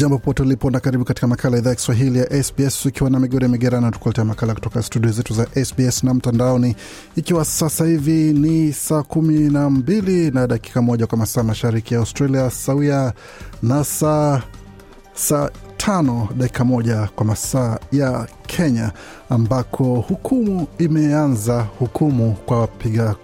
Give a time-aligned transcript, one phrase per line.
[0.00, 3.20] Jambo popote ulipo na karibu katika makala ya idhaa ya Kiswahili ya SBS ukiwa na
[3.20, 6.76] migode migerana, tukuletea makala kutoka studio zetu za SBS na mtandaoni,
[7.16, 12.00] ikiwa sasa hivi ni saa kumi na mbili na dakika moja kwa masaa mashariki ya
[12.00, 13.12] Australia, sawia
[13.62, 14.42] na saa
[15.14, 18.92] saa tano dakika moja kwa masaa ya Kenya,
[19.30, 21.66] ambako hukumu imeanza.
[21.78, 23.14] Hukumu kwa wapiga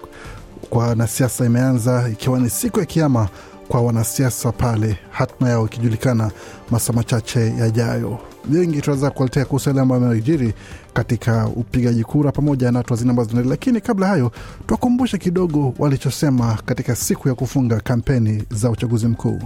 [0.71, 3.29] kwa wanasiasa imeanza, ikiwa ni siku ya kiama
[3.69, 6.31] kwa wanasiasa pale, hatma yao ikijulikana
[6.71, 8.19] masaa machache yajayo.
[8.53, 10.55] Wengi tunaweza kuwaletea kuhusu yale ambayo amejiri
[10.93, 14.33] katika upigaji kura pamoja na hatua zingine ambazo zinaendelea, lakini kabla hayo
[14.67, 19.41] tuwakumbushe kidogo walichosema katika siku ya kufunga kampeni za uchaguzi mkuu.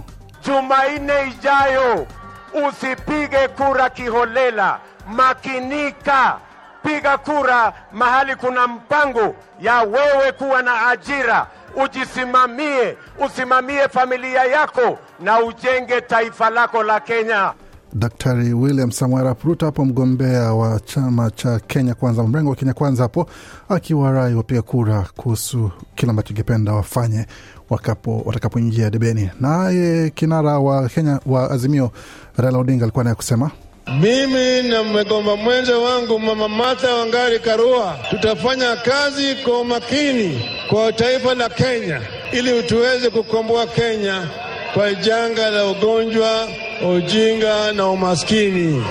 [0.45, 2.07] Jumanne ijayo
[2.69, 4.79] usipige kura kiholela,
[5.15, 6.37] makinika,
[6.83, 11.47] piga kura mahali kuna mpango ya wewe kuwa na ajira,
[11.83, 17.53] ujisimamie, usimamie familia yako na ujenge taifa lako la Kenya.
[17.93, 22.73] Daktari William Samoei Arap Ruto hapo mgombea wa chama cha Kenya Kwanza, mrengo wa Kenya
[22.73, 23.29] Kwanza, hapo
[23.69, 27.25] akiwarai wapiga kura kuhusu kile ambacho ingependa wafanye
[28.25, 29.29] watakapoingia debeni.
[29.39, 31.91] Naye kinara wa Kenya wa Azimio
[32.37, 33.51] Raila Odinga alikuwa naye kusema
[33.87, 41.33] mimi na mgomba mwenza wangu Mama Martha Wangari Karua tutafanya kazi kwa umakini kwa taifa
[41.35, 42.01] la Kenya
[42.31, 44.27] ili tuweze kukomboa Kenya
[44.73, 46.47] kwa janga la ugonjwa,
[46.95, 48.83] ujinga na umaskini.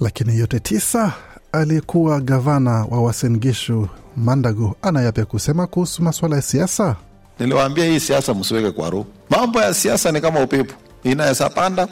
[0.00, 1.12] Lakini yote tisa,
[1.52, 6.96] aliyekuwa gavana wa Wasengishu Mandago anayapya kusema kuhusu masuala ya siasa.
[7.38, 9.06] Niliwaambia hii siasa msiweke kwa roho.
[9.30, 10.74] Mambo ya siasa ni kama upepo,
[11.04, 11.88] inaweza panda,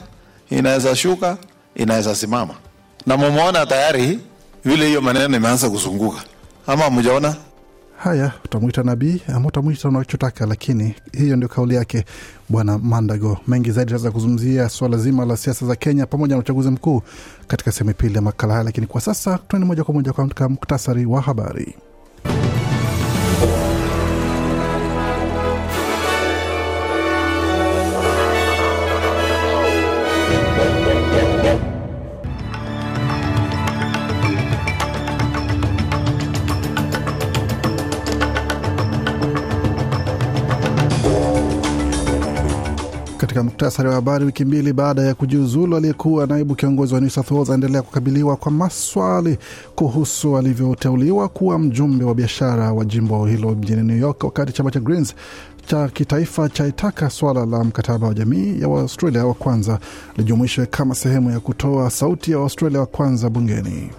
[0.49, 1.37] inaweza shuka,
[1.75, 2.53] inaweza simama,
[3.05, 4.19] na mumeona tayari
[4.65, 6.21] vile hiyo maneno imeanza kuzunguka,
[6.67, 7.35] ama mjaona?
[7.97, 12.05] Haya, utamwita nabii ama utamwita unachotaka, lakini hiyo ndio kauli yake
[12.49, 13.37] Bwana Mandago.
[13.47, 17.01] Mengi zaidi tunaweza kuzungumzia suala zima la siasa za Kenya pamoja na uchaguzi mkuu
[17.47, 21.05] katika sehemu pili ya makala haya, lakini kwa sasa tuende moja kwa moja katika muktasari
[21.05, 21.75] wa habari.
[43.35, 47.31] Katika muktasari wa habari, wiki mbili baada ya kujiuzulu aliyekuwa naibu kiongozi wa New South
[47.31, 49.37] Wales aendelea kukabiliwa kwa maswali
[49.75, 54.79] kuhusu alivyoteuliwa kuwa mjumbe wa biashara wa jimbo hilo mjini New York, wakati chama cha
[54.79, 55.15] Greens
[55.65, 59.79] cha kitaifa chaitaka swala la mkataba wa jamii ya Waustralia wa kwanza
[60.17, 63.89] lijumuishwe kama sehemu ya kutoa sauti ya Waustralia wa kwanza bungeni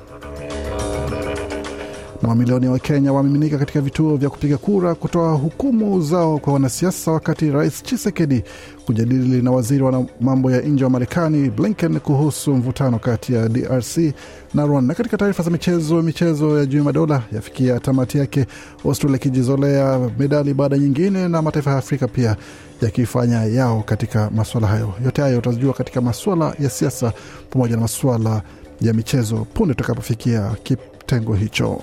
[2.23, 7.51] mamilioni ya Wakenya wamiminika katika vituo vya kupiga kura kutoa hukumu zao kwa wanasiasa, wakati
[7.51, 8.43] Rais Chisekedi
[8.87, 13.99] kujadili na waziri wa mambo ya nje wa Marekani Blinken kuhusu mvutano kati ya DRC
[14.55, 14.89] na Rwanda.
[14.89, 18.47] Na katika taarifa za michezo, michezo ya juu madola yafikia tamati yake,
[18.85, 22.37] Australia ikijizolea medali baada nyingine, na mataifa ya Afrika pia
[22.83, 24.95] yakifanya yao katika maswala hayo.
[25.05, 27.13] Yote hayo utajua katika maswala ya siasa
[27.51, 28.43] pamoja na maswala
[28.81, 31.83] ya michezo punde tutakapofikia kitengo hicho.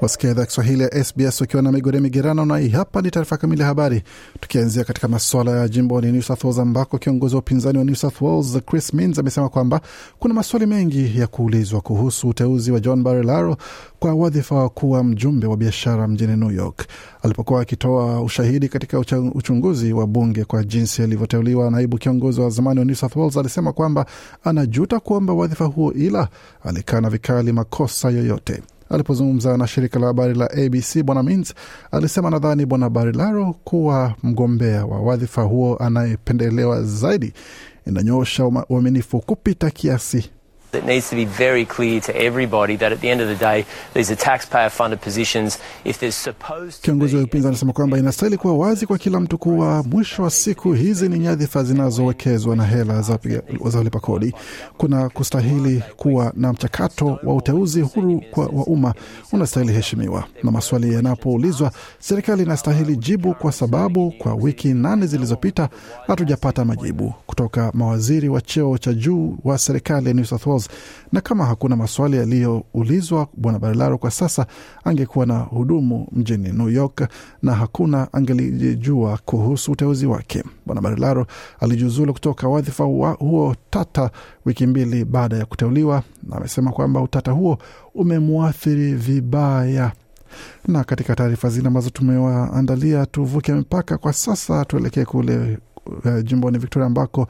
[0.00, 3.60] Wasikia idhaa Kiswahili ya SBS ukiwa na migode migerano, na hii hapa ni taarifa kamili
[3.62, 4.02] ya habari,
[4.40, 7.94] tukianzia katika masuala ya jimbo ni New South Wales ambako kiongozi wa upinzani wa New
[7.94, 9.80] South Wales Chris Minns amesema kwamba
[10.18, 13.56] kuna maswali mengi ya kuulizwa kuhusu uteuzi wa John Barilaro
[13.98, 16.86] kwa wadhifa wa kuwa mjumbe wa biashara mjini New York.
[17.22, 18.98] Alipokuwa akitoa ushahidi katika
[19.34, 23.72] uchunguzi wa bunge kwa jinsi alivyoteuliwa, naibu kiongozi wa zamani wa New South Wales alisema
[23.72, 24.06] kwamba
[24.44, 26.28] anajuta kuomba wadhifa huo, ila
[26.64, 28.62] alikana vikali makosa yoyote.
[28.90, 31.54] Alipozungumza na shirika la habari la ABC, bwana Mins
[31.90, 37.32] alisema nadhani bwana Barilaro kuwa mgombea wa wadhifa huo anayependelewa zaidi
[37.86, 40.30] inanyoosha uaminifu kupita kiasi
[40.72, 43.64] It needs to be very clear to everybody that at the end of the day,
[43.94, 45.58] these are taxpayer funded positions.
[45.84, 49.38] If there's supposed to Kiongozi wa upinzani anasema kwamba inastahili kuwa wazi kwa kila mtu
[49.38, 53.18] kuwa mwisho wa siku hizi ni nyadhifa zinazowekezwa na hela za
[53.74, 54.34] walipa kodi.
[54.76, 58.94] Kuna kustahili kuwa na mchakato wa uteuzi huru kwa, wa umma
[59.32, 65.68] unastahili heshimiwa, na maswali yanapoulizwa, serikali inastahili jibu, kwa sababu kwa wiki nane zilizopita
[66.06, 70.57] hatujapata majibu kutoka mawaziri wa cheo cha juu wa serikali ya New South Wales,
[71.12, 74.46] na kama hakuna maswali yaliyoulizwa, Bwana Barilaro kwa sasa
[74.84, 77.08] angekuwa na hudumu mjini New York
[77.42, 80.44] na hakuna angelijua kuhusu uteuzi wake.
[80.66, 81.26] Bwana Barilaro
[81.60, 84.10] alijiuzulu kutoka wadhifa wa huo tata
[84.44, 87.58] wiki mbili baada ya kuteuliwa, na amesema kwamba utata huo
[87.94, 89.92] umemwathiri vibaya
[90.66, 96.86] na katika taarifa zile ambazo tumewaandalia, tuvuke mipaka kwa sasa, tuelekee kule uh, jimboni Victoria
[96.86, 97.28] ambako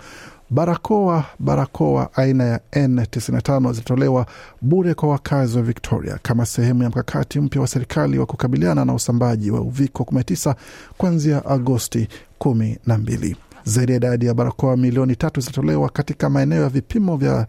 [0.50, 4.26] barakoa barakoa aina ya N95 zilitolewa
[4.62, 8.94] bure kwa wakazi wa Victoria kama sehemu ya mkakati mpya wa serikali wa kukabiliana na
[8.94, 10.54] usambaji wa uviko 19
[10.98, 12.08] kuanzia Agosti
[12.38, 13.36] kumi na mbili.
[13.64, 17.46] Zaidi ya idadi ya barakoa milioni tatu zilitolewa katika maeneo ya vipimo vya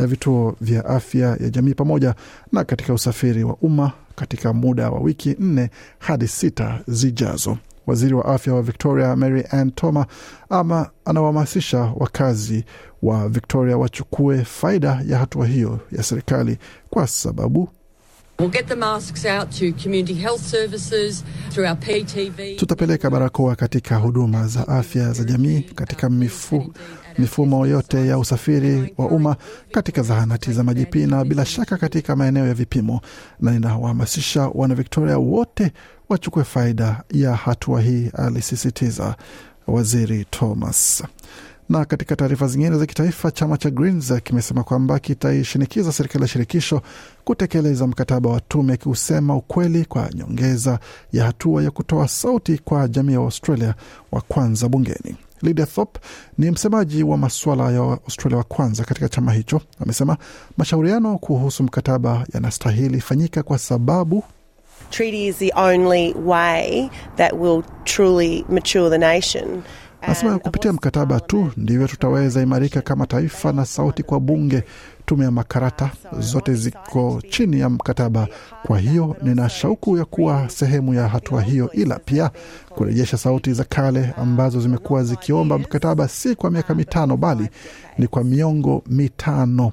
[0.00, 2.14] ya vituo vya afya ya jamii pamoja
[2.52, 7.58] na katika usafiri wa umma katika muda wa wiki nne hadi sita zijazo.
[7.90, 10.06] Waziri wa afya wa Victoria Mary Ann Toma
[10.50, 12.64] ama anawahamasisha wakazi
[13.02, 16.58] wa Victoria wachukue faida ya hatua hiyo ya serikali
[16.90, 17.68] kwa sababu
[18.38, 22.56] We'll get the masks out to community health services through our PTV.
[22.56, 26.72] tutapeleka barakoa katika huduma za afya za jamii katika mifu,
[27.18, 29.36] mifumo yote ya usafiri wa umma
[29.72, 33.00] katika zahanati za majipii na bila shaka katika maeneo ya vipimo,
[33.40, 35.72] na ninawahamasisha wana Victoria wote
[36.10, 39.16] wachukue faida ya hatua hii, alisisitiza
[39.66, 41.02] waziri Thomas.
[41.68, 46.82] Na katika taarifa zingine za kitaifa, chama cha Greens kimesema kwamba kitaishinikiza serikali ya shirikisho
[47.24, 50.78] kutekeleza mkataba wa tume akiusema ukweli kwa nyongeza
[51.12, 53.74] ya hatua ya kutoa sauti kwa jamii ya Australia
[54.12, 55.16] wa kwanza bungeni.
[55.42, 56.00] Lydia Thorpe
[56.38, 60.16] ni msemaji wa masuala ya Australia wa kwanza katika chama hicho, amesema
[60.56, 64.24] mashauriano kuhusu mkataba yanastahili fanyika kwa sababu
[64.90, 69.62] treaty is the only way that will truly mature the nation.
[70.02, 74.62] Anasema kupitia mkataba tu ndivyo tutaweza imarika kama taifa na sauti kwa bunge.
[75.06, 78.28] Tume ya makarata zote ziko chini ya mkataba,
[78.62, 82.30] kwa hiyo nina shauku ya kuwa sehemu ya hatua hiyo, ila pia
[82.68, 87.48] kurejesha sauti za kale ambazo zimekuwa zikiomba mkataba si kwa miaka mitano, bali
[87.98, 89.72] ni kwa miongo mitano.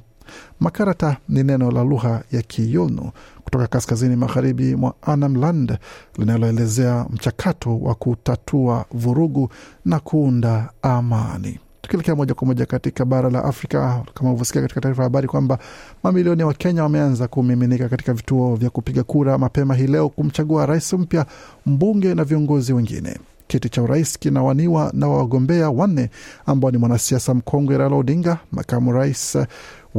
[0.60, 3.12] Makarata ni neno la lugha ya Kiyunu
[3.44, 5.78] kutoka kaskazini magharibi mwa Anamland
[6.18, 9.50] linaloelezea mchakato wa kutatua vurugu
[9.86, 11.60] na kuunda amani.
[11.82, 15.60] Tukielekea moja kwa moja katika bara la Afrika, kama ulivyosikia katika taarifa ya habari kwamba
[16.04, 20.94] mamilioni ya Wakenya wameanza kumiminika katika vituo vya kupiga kura mapema hii leo kumchagua rais
[20.94, 21.26] mpya,
[21.66, 23.18] mbunge na viongozi wengine.
[23.48, 26.10] Kiti cha urais kinawaniwa na wagombea wanne
[26.46, 29.38] ambao ni mwanasiasa mkongwe Raila Odinga, makamu rais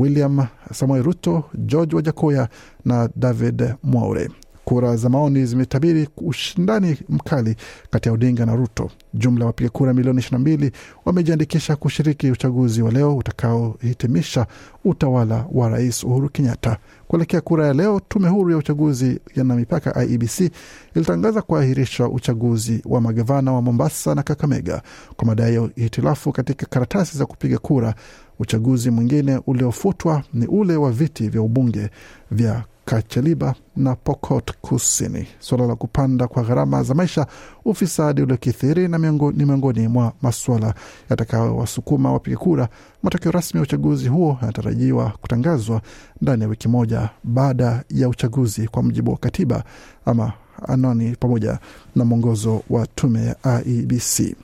[0.02, 2.48] William Samoei Ruto, George Wajakoya
[2.84, 4.30] na David Mwaure.
[4.64, 7.56] Kura za maoni zimetabiri ushindani mkali
[7.90, 8.90] kati ya Odinga na Ruto.
[9.14, 10.70] Jumla ya wapiga kura milioni 22
[11.04, 14.46] wamejiandikisha kushiriki uchaguzi wa leo utakaohitimisha
[14.84, 16.76] utawala wa Rais Uhuru Kenyatta.
[17.08, 20.50] Kuelekea kura ya leo, tume huru ya uchaguzi na mipaka IEBC
[20.94, 24.82] ilitangaza kuahirisha uchaguzi wa magavana wa Mombasa na Kakamega
[25.16, 27.94] kwa madai ya hitilafu katika karatasi za kupiga kura.
[28.38, 31.90] Uchaguzi mwingine uliofutwa ni ule wa viti vya ubunge
[32.30, 35.26] vya Kacheliba na Pokot Kusini.
[35.38, 37.26] Suala la kupanda kwa gharama za maisha,
[37.64, 40.74] ufisadi uliokithiri na miongo, ni miongoni mwa maswala
[41.10, 42.68] yatakayowasukuma wapiga kura.
[43.02, 45.82] Matokeo rasmi ya uchaguzi huo yanatarajiwa kutangazwa
[46.20, 49.64] ndani ya wiki moja baada ya uchaguzi, kwa mujibu wa katiba
[50.04, 50.32] ama
[50.68, 51.58] anani pamoja
[51.96, 54.36] na mwongozo wa tume ya IEBC.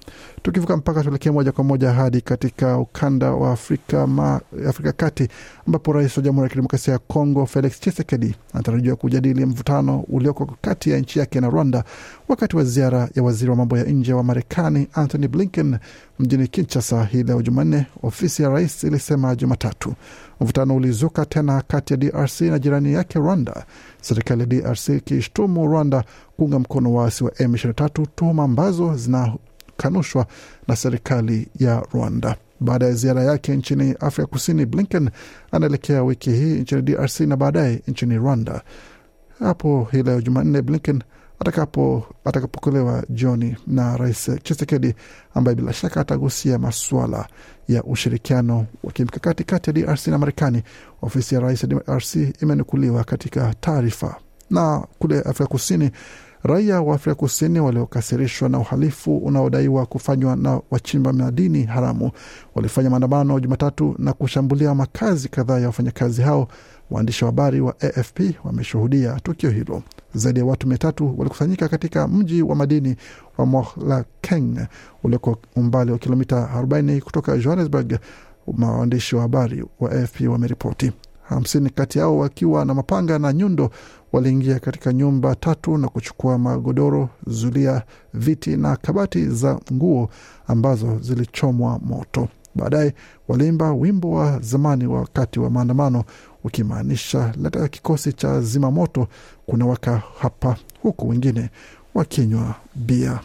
[0.42, 5.28] Tukivuka mpaka tuelekee moja kwa moja hadi katika ukanda wa Afrika, ma, Afrika kati
[5.66, 10.90] ambapo rais wa Jamhuri ya Kidemokrasia ya Kongo Felix Tshisekedi anatarajiwa kujadili mvutano ulioko kati
[10.90, 11.84] ya nchi yake na Rwanda
[12.28, 15.78] wakati wa ziara ya waziri wa mambo ya nje wa Marekani Anthony Blinken
[16.18, 19.94] mjini Kinshasa hii leo Jumanne, ofisi ya rais ilisema Jumatatu.
[20.40, 23.66] Mvutano ulizuka tena kati ya DRC na jirani yake Rwanda,
[24.00, 26.04] serikali ya DRC ikishtumu Rwanda
[26.36, 30.26] kuunga mkono waasi wa M23, tuhuma ambazo zinakanushwa
[30.68, 32.36] na serikali ya Rwanda.
[32.60, 35.10] Baada ya ziara yake nchini Afrika Kusini, Blinken
[35.52, 38.62] anaelekea wiki hii nchini DRC na baadaye nchini Rwanda.
[39.38, 41.02] Hapo hii leo Jumanne, Blinken
[41.38, 44.94] atakapo atakapokolewa jioni na Rais Chisekedi
[45.34, 47.26] ambaye bila shaka atagusia masuala
[47.68, 50.62] ya ushirikiano wa kimkakati kati ya DRC na Marekani.
[51.02, 54.16] Ofisi ya rais ya DRC imenukuliwa katika taarifa.
[54.50, 55.90] Na kule Afrika Kusini,
[56.42, 62.10] raia wa Afrika Kusini waliokasirishwa na uhalifu unaodaiwa kufanywa na wachimba madini haramu
[62.54, 66.48] walifanya maandamano Jumatatu na kushambulia makazi kadhaa ya wafanyakazi hao.
[66.90, 69.82] Waandishi wa habari wa AFP wameshuhudia tukio hilo.
[70.14, 72.96] Zaidi ya watu mia tatu walikusanyika katika mji wa madini
[73.38, 74.66] wa Mohlakeng
[75.02, 77.98] ulioko umbali wa kilomita 40 kutoka Johannesburg.
[78.62, 80.92] Waandishi wa habari wa AFP wameripoti
[81.22, 83.70] hamsini kati yao wakiwa na mapanga na nyundo
[84.12, 87.82] waliingia katika nyumba tatu na kuchukua magodoro, zulia,
[88.14, 90.08] viti na kabati za nguo
[90.46, 92.28] ambazo zilichomwa moto.
[92.54, 92.94] Baadaye
[93.28, 96.04] waliimba wimbo wa zamani wakati wa maandamano
[96.44, 99.08] ukimaanisha leta kikosi cha zimamoto
[99.46, 101.50] kuna waka hapa, huku wengine
[101.94, 103.20] wakinywa bia.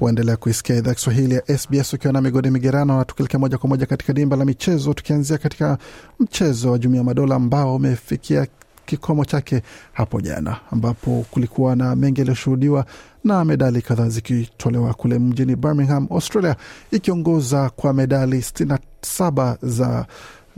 [0.00, 4.12] Waendelea kuisikia idhaa Kiswahili ya SBS ukiwa na migodi migerano, tukielekea moja kwa moja katika
[4.12, 5.78] dimba la michezo, tukianzia katika
[6.20, 8.46] mchezo wa Jumuiya ya Madola ambao umefikia
[8.86, 12.86] kikomo chake hapo jana, ambapo kulikuwa na mengi yaliyoshuhudiwa
[13.26, 16.56] na medali kadhaa zikitolewa kule mjini Birmingham, Australia,
[16.90, 20.06] ikiongoza kwa medali 67 za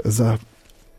[0.04, 0.38] za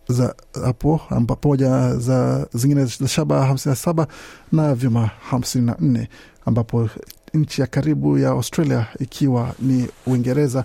[0.07, 1.01] za hapo
[1.41, 4.07] pamoja za zingine za shaba 57
[4.51, 6.07] na vyuma 54
[6.45, 6.89] ambapo
[7.33, 10.63] nchi ya karibu ya Australia ikiwa ni Uingereza,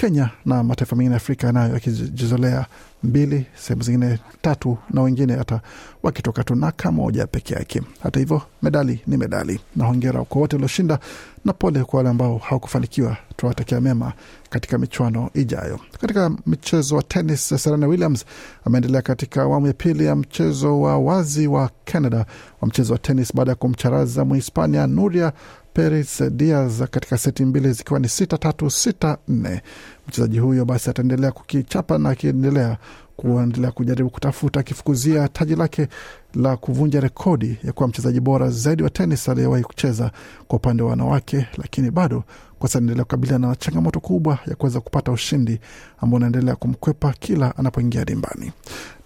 [0.00, 2.66] Kenya na mataifa mengine ya Afrika nayo yakijizolea
[3.02, 5.60] mbili, sehemu zingine tatu, na wengine hata
[6.02, 7.82] wakitoka tu naka moja peke yake.
[8.02, 10.98] Hata hivyo, medali ni medali, na hongera kwa wote walioshinda
[11.44, 13.16] na pole kwa wale ambao hawakufanikiwa.
[13.36, 14.12] Tunawatakia mema
[14.50, 15.80] katika michuano ijayo.
[16.00, 18.24] Katika mchezo wa tenis, Serena Williams
[18.64, 22.26] ameendelea katika awamu ya pili ya mchezo wa wazi wa Canada
[22.60, 25.32] wa mchezo wa tenis baada ya kumcharaza Muhispania Nuria
[25.72, 29.62] Peris Diaz katika seti mbili zikiwa ni sita tatu sita nne.
[30.08, 32.78] Mchezaji huyo basi ataendelea kukichapa na akiendelea
[33.20, 35.88] kuendelea kujaribu kutafuta akifukuzia taji lake
[36.34, 40.10] la kuvunja rekodi ya kuwa mchezaji bora zaidi wa tenis aliyewahi kucheza
[40.48, 42.24] kwa upande wa wanawake, lakini bado
[42.58, 45.60] kwa sasa anaendelea kukabiliana na changamoto kubwa ya kuweza kupata ushindi
[45.98, 48.52] ambao unaendelea kumkwepa kila anapoingia dimbani.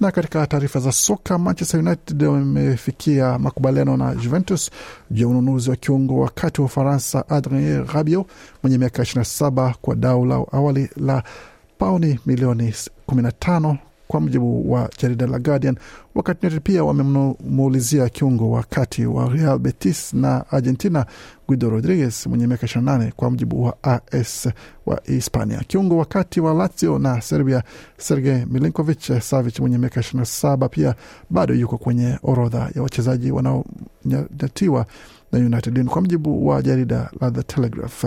[0.00, 4.70] Na katika taarifa za soka, Manchester United wamefikia makubaliano na Juventus
[5.10, 8.26] juu ya ununuzi wa kiungo wa kati wa Ufaransa Adrien Rabiot
[8.62, 11.22] mwenye miaka 27 kwa dau la awali la
[11.78, 12.74] pauni milioni
[13.08, 13.76] 15
[14.08, 15.76] kwa mujibu wa jarida la Guardian.
[16.14, 21.06] Wakati United pia wamemuulizia kiungo wa kati wa Real Betis na Argentina
[21.48, 24.48] Guido Rodriguez mwenye miaka 28 kwa mujibu wa AS
[24.86, 25.58] wa Hispania.
[25.66, 27.62] Kiungo wa kati wa Lazio na Serbia
[27.98, 30.94] Sergey Milinkovic Savic mwenye miaka 27 pia
[31.30, 34.86] bado yuko kwenye orodha ya wachezaji wanaonyatiwa
[35.38, 38.04] na United kwa mjibu wa jarida la The Telegraph.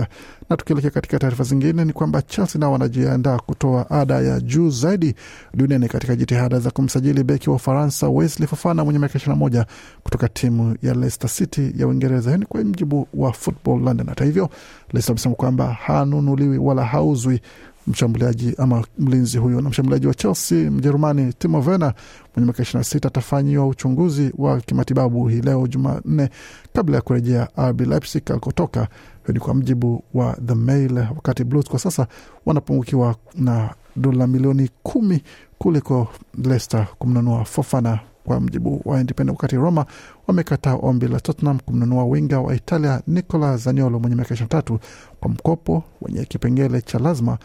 [0.50, 5.14] Na tukielekea katika taarifa zingine ni kwamba Chelsea nao wanajiandaa kutoa ada ya juu zaidi
[5.54, 9.64] duniani katika jitihada za kumsajili beki wa Ufaransa Wesley Fofana mwenye miaka 21
[10.02, 12.36] kutoka timu ya Leicester City ya Uingereza.
[12.36, 14.06] Ni kwa mjibu wa Football London.
[14.08, 14.48] Hata hivyo,
[14.92, 17.40] Leicester amesema kwamba hanunuliwi wala hauzwi
[17.88, 19.60] mshambuliaji ama mlinzi huyo.
[19.60, 21.94] Na mshambuliaji wa Chelsea Mjerumani Timo Werner
[22.36, 26.30] mwenye miaka 26 atafanyiwa uchunguzi wa kimatibabu hii leo Jumanne
[26.74, 28.80] kabla ya kurejea RB Leipzig alikotoka.
[28.80, 32.06] Hiyo ni kwa mjibu wa The Mail, wakati Blues kwa sasa
[32.46, 35.22] wanapungukiwa na dola milioni kumi
[35.58, 36.08] kuliko
[36.44, 39.86] Leicester kumnunua Fofana kwa mjibu wa Independent, wakati Roma
[40.26, 44.78] wamekataa ombi la Tottenham kumnunua winga wa Italia Nicola Zaniolo mwenye miaka 23
[45.20, 47.38] kwa mkopo wenye kipengele cha lazima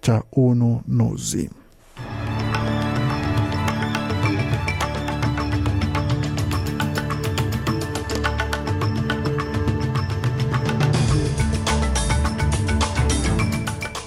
[0.00, 1.50] cha ununuzi.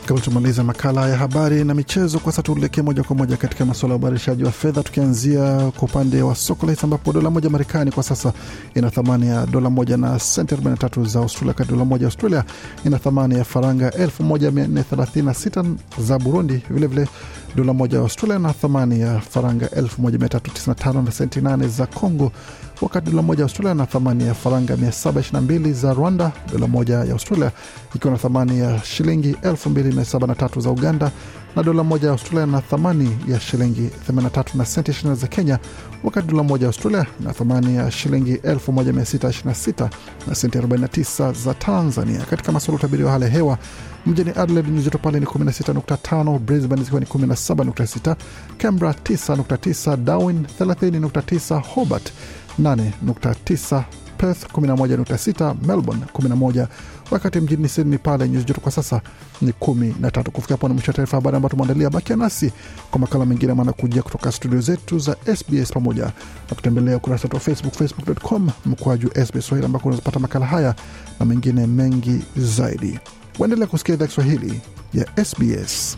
[0.10, 3.94] Kabla tumaliza makala ya habari na michezo, kwa sasa tuelekee moja kwa moja katika masuala
[3.94, 7.92] ya ubadilishaji wa fedha, tukianzia kwa upande wa soko la hisa ambapo dola moja Marekani
[7.92, 8.34] kwa sasa
[8.75, 12.44] ina thamani ya dola moja na senti 43 za Australia, wakati dola moja Australia
[12.86, 16.62] ina thamani ya faranga 1436 za Burundi.
[16.70, 17.08] Vilevile
[17.56, 22.32] dola moja ya Australia ina thamani ya faranga 1395 na senti 8 za Congo,
[22.81, 27.12] wakati dola moja ya Australia na thamani ya faranga 722 za Rwanda, dola moja ya
[27.13, 27.51] Australia
[27.95, 31.12] ikiwa na thamani ya shilingi 2073 za Uganda,
[31.55, 35.59] na dola moja ya Australia na thamani ya shilingi 83 na senti 20 za Kenya,
[36.03, 39.89] wakati dola moja ya Australia na thamani ya shilingi 1626
[40.27, 42.19] na senti 49 za Tanzania.
[42.29, 43.57] Katika masuala ya utabiri wa hali ya hewa
[44.05, 48.15] mjini Adelaide nyuzi joto pale ni 16.5, Brisbane zikiwa ni 17.6,
[48.57, 52.13] Canberra 9.9, Darwin 30.9, Hobart
[52.62, 53.84] 8.9
[54.20, 56.68] Perth 11.6, Melbourne 11,
[57.12, 59.01] wakati mjini Sydney pale nyuzi joto kwa sasa
[59.41, 60.29] ni 13.
[60.29, 61.89] Kufikia hapo ni mwisho wa taarifa habari ambayo tumeandalia.
[61.89, 62.51] Bakia nasi
[62.91, 66.03] kwa makala mengine manakujia kutoka studio zetu za SBS pamoja
[66.50, 70.75] na kutembelea ukurasa wetu wa Facebook, facebook.com mkwaju SBS Swahili ambako unazopata makala haya
[71.20, 73.00] na mengine mengi zaidi.
[73.39, 74.62] Waendelea kusikia idhaa Kiswahili
[74.94, 75.98] ya SBS.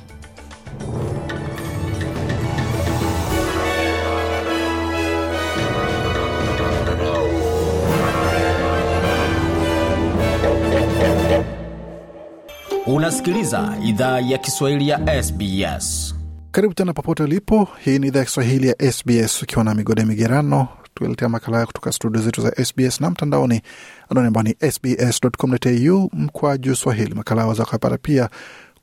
[12.85, 16.15] Unasikiliza idhaa ya Kiswahili ya SBS.
[16.51, 17.67] Karibu tena popote ulipo.
[17.85, 21.91] Hii ni idhaa ya Kiswahili ya SBS ukiwa na migode migerano, tueletea makala haya kutoka
[21.91, 23.61] studio zetu za SBS na mtandaoni
[24.09, 27.13] anwani ambao ni sbs.com.au mkwaju swahili.
[27.15, 28.29] Makala waweza kupata pia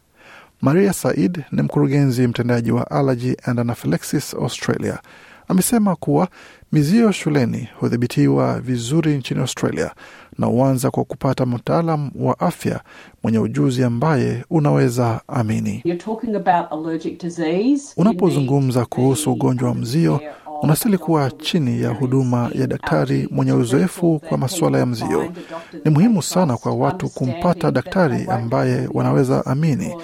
[0.61, 4.99] Maria Said ni mkurugenzi mtendaji wa Allergy and Anaphylaxis Australia.
[5.47, 6.27] Amesema kuwa
[6.71, 9.91] mizio shuleni hudhibitiwa vizuri nchini Australia
[10.37, 12.81] na huanza kwa kupata mtaalam wa afya
[13.23, 15.83] mwenye ujuzi ambaye unaweza amini.
[17.97, 20.19] Unapozungumza kuhusu ugonjwa wa mzio,
[20.61, 25.33] unastahili kuwa chini ya huduma ya daktari mwenye uzoefu kwa masuala ya mzio.
[25.85, 29.95] Ni muhimu sana kwa watu kumpata daktari ambaye wanaweza amini,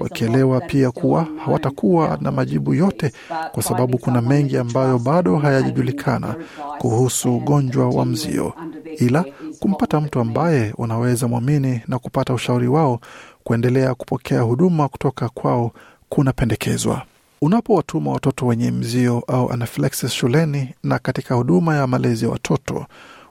[0.00, 3.12] wakielewa pia kuwa hawatakuwa na majibu yote,
[3.52, 6.34] kwa sababu kuna mengi ambayo bado hayajajulikana
[6.78, 8.52] kuhusu ugonjwa wa mzio,
[8.98, 9.24] ila
[9.62, 13.00] kumpata mtu ambaye unaweza mwamini na kupata ushauri wao
[13.44, 15.72] kuendelea kupokea huduma kutoka kwao
[16.08, 17.02] kunapendekezwa.
[17.42, 22.86] Unapowatuma watoto wenye mzio au anaphylaxis shuleni na katika huduma ya malezi ya watoto,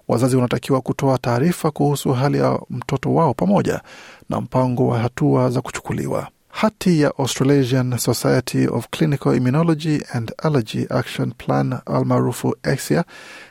[0.07, 3.81] wazazi wanatakiwa kutoa taarifa kuhusu hali ya mtoto wao pamoja
[4.29, 6.27] na mpango wa hatua za kuchukuliwa.
[6.51, 13.03] Hati ya Australasian Society of Clinical Immunology and Allergy Action Plan almaarufu ACIA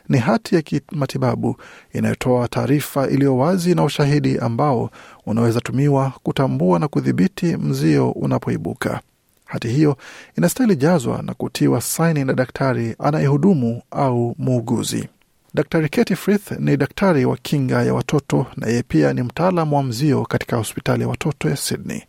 [0.09, 1.57] ni hati ya kimatibabu
[1.93, 4.91] inayotoa taarifa iliyo wazi na ushahidi ambao
[5.27, 9.01] unaweza tumiwa kutambua na kudhibiti mzio unapoibuka.
[9.45, 9.97] Hati hiyo
[10.39, 15.09] inastahili jazwa na kutiwa saini na daktari anayehudumu au muuguzi.
[15.55, 19.83] Daktari Katie Frith ni daktari wa kinga ya watoto na yeye pia ni mtaalam wa
[19.83, 22.03] mzio katika hospitali ya watoto ya Sydney.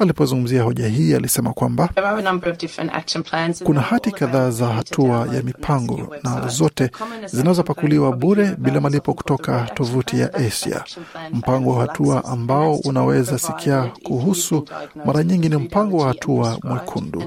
[0.00, 1.88] Alipozungumzia hoja hii alisema kwamba
[3.64, 6.90] kuna hati kadhaa za hatua ya mipango na zote
[7.26, 10.84] zinazopakuliwa bure bila malipo kutoka tovuti ya ASIA.
[11.32, 14.64] Mpango wa hatua ambao unaweza sikia kuhusu
[15.04, 17.22] mara nyingi ni mpango wa hatua mwekundu.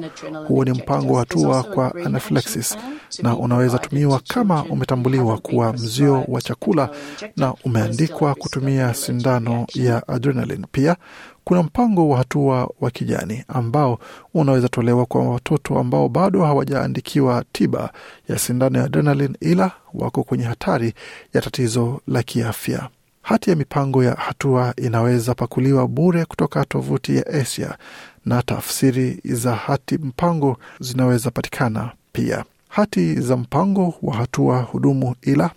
[0.48, 2.78] Huo ni mpango wa hatua kwa anaphylaxis
[3.24, 6.90] na unaweza tumiwa kama umetambuliwa kuwa mzio wa chakula
[7.38, 10.66] na umeandikwa kutumia sindano ya adrenaline.
[10.72, 10.96] Pia
[11.44, 14.00] kuna mpango wa hatua wa kijani ambao
[14.34, 17.94] unaweza tolewa kwa watoto ambao bado hawajaandikiwa tiba
[18.30, 20.94] ya sindano ya adrenaline, ila wako kwenye hatari
[21.34, 22.90] ya tatizo la kiafya.
[23.22, 27.78] Hati ya mipango ya hatua inaweza pakuliwa bure kutoka tovuti ya Asia
[28.26, 32.44] na tafsiri za hati mpango zinaweza patikana pia.
[32.70, 35.52] Hati za mpango wa hatua hudumu, ila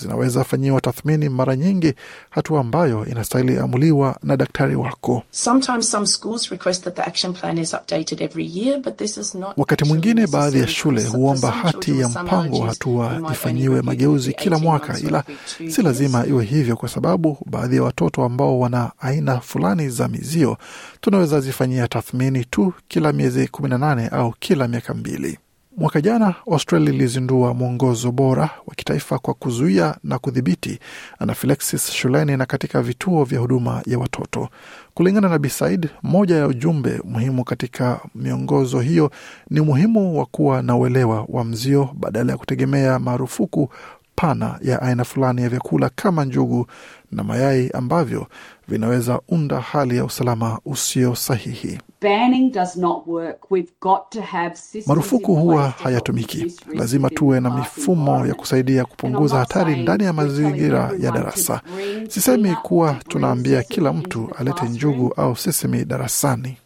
[0.00, 1.94] zinaweza fanyiwa tathmini mara nyingi,
[2.30, 5.22] hatua ambayo inastahili amuliwa na daktari wako.
[5.30, 9.34] Sometimes some schools request that the action plan is updated every year, but this is
[9.34, 14.58] not Wakati mwingine baadhi ya shule huomba hati ya mpango wa hatua ifanyiwe mageuzi kila
[14.58, 15.24] mwaka, ila
[15.68, 20.56] si lazima iwe hivyo, kwa sababu baadhi ya watoto ambao wana aina fulani za mizio
[21.00, 25.38] tunaweza zifanyia tathmini tu kila miezi 18 au kila miaka mbili.
[25.78, 30.78] Mwaka jana Australia ilizindua mwongozo bora wa kitaifa kwa kuzuia na kudhibiti
[31.18, 34.48] anafileksis shuleni na katika vituo vya huduma ya watoto.
[34.94, 39.10] Kulingana na Bisaid, moja ya ujumbe muhimu katika miongozo hiyo
[39.50, 43.70] ni umuhimu wa kuwa na uelewa wa mzio badala ya kutegemea marufuku
[44.14, 46.66] pana ya aina fulani ya vyakula kama njugu
[47.12, 48.26] na mayai ambavyo
[48.68, 51.78] vinaweza unda hali ya usalama usio sahihi.
[52.00, 53.50] Banning does not work.
[53.50, 56.56] We've got to have systems Marufuku huwa hayatumiki.
[56.74, 61.60] Lazima tuwe na mifumo ya kusaidia kupunguza hatari ndani ya mazingira ya darasa.
[62.08, 66.56] Sisemi kuwa tunaambia kila mtu alete njugu au sesemi darasani.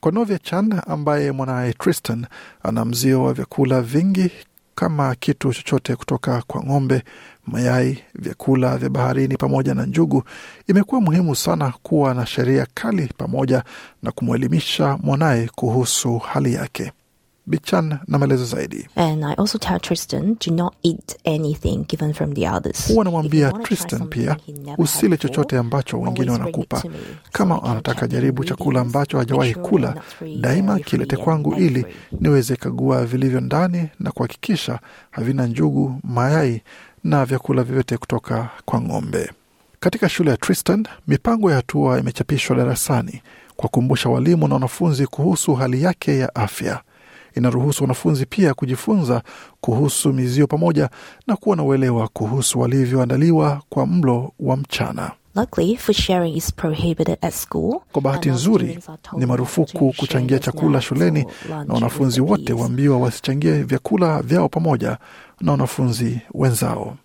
[0.00, 2.26] Kwa Novia Chan ambaye mwanaye Tristan
[2.62, 4.30] ana mzio wa vyakula vingi
[4.76, 7.02] kama kitu chochote kutoka kwa ng'ombe,
[7.46, 10.22] mayai, vyakula vya baharini pamoja na njugu,
[10.68, 13.64] imekuwa muhimu sana kuwa na sheria kali pamoja
[14.02, 16.92] na kumwelimisha mwanaye kuhusu hali yake.
[17.46, 18.88] Bichan na maelezo zaidi.
[18.96, 22.88] And I also tell Tristan, do not eat anything given from the others.
[22.88, 24.36] Huwa If namwambia you wanna try Tristan pia
[24.78, 26.82] usile chochote ambacho wengine wanakupa.
[27.32, 29.94] Kama anataka jaribu chakula ambacho hajawahi kula,
[30.40, 31.86] daima kilete kwangu ili
[32.20, 34.78] niweze kagua vilivyo ndani na kuhakikisha
[35.10, 36.62] havina njugu, mayai
[37.04, 39.30] na vyakula vyovyote kutoka kwa ng'ombe.
[39.80, 43.22] Katika shule ya Tristan, mipango ya hatua imechapishwa darasani
[43.56, 46.80] kwa kukumbusha walimu na wanafunzi kuhusu hali yake ya afya.
[47.36, 49.22] Inaruhusu wanafunzi pia kujifunza
[49.60, 50.90] kuhusu mizio pamoja
[51.26, 55.10] na kuwa na uelewa kuhusu walivyoandaliwa kwa mlo wa mchana.
[55.34, 57.80] Luckily, food sharing is prohibited at school.
[57.92, 58.78] Kwa bahati nzuri,
[59.16, 61.26] ni marufuku kuchangia chakula shuleni
[61.66, 64.98] na wanafunzi wote waambiwa wasichangie vyakula vyao pamoja
[65.40, 66.96] na wanafunzi wenzao.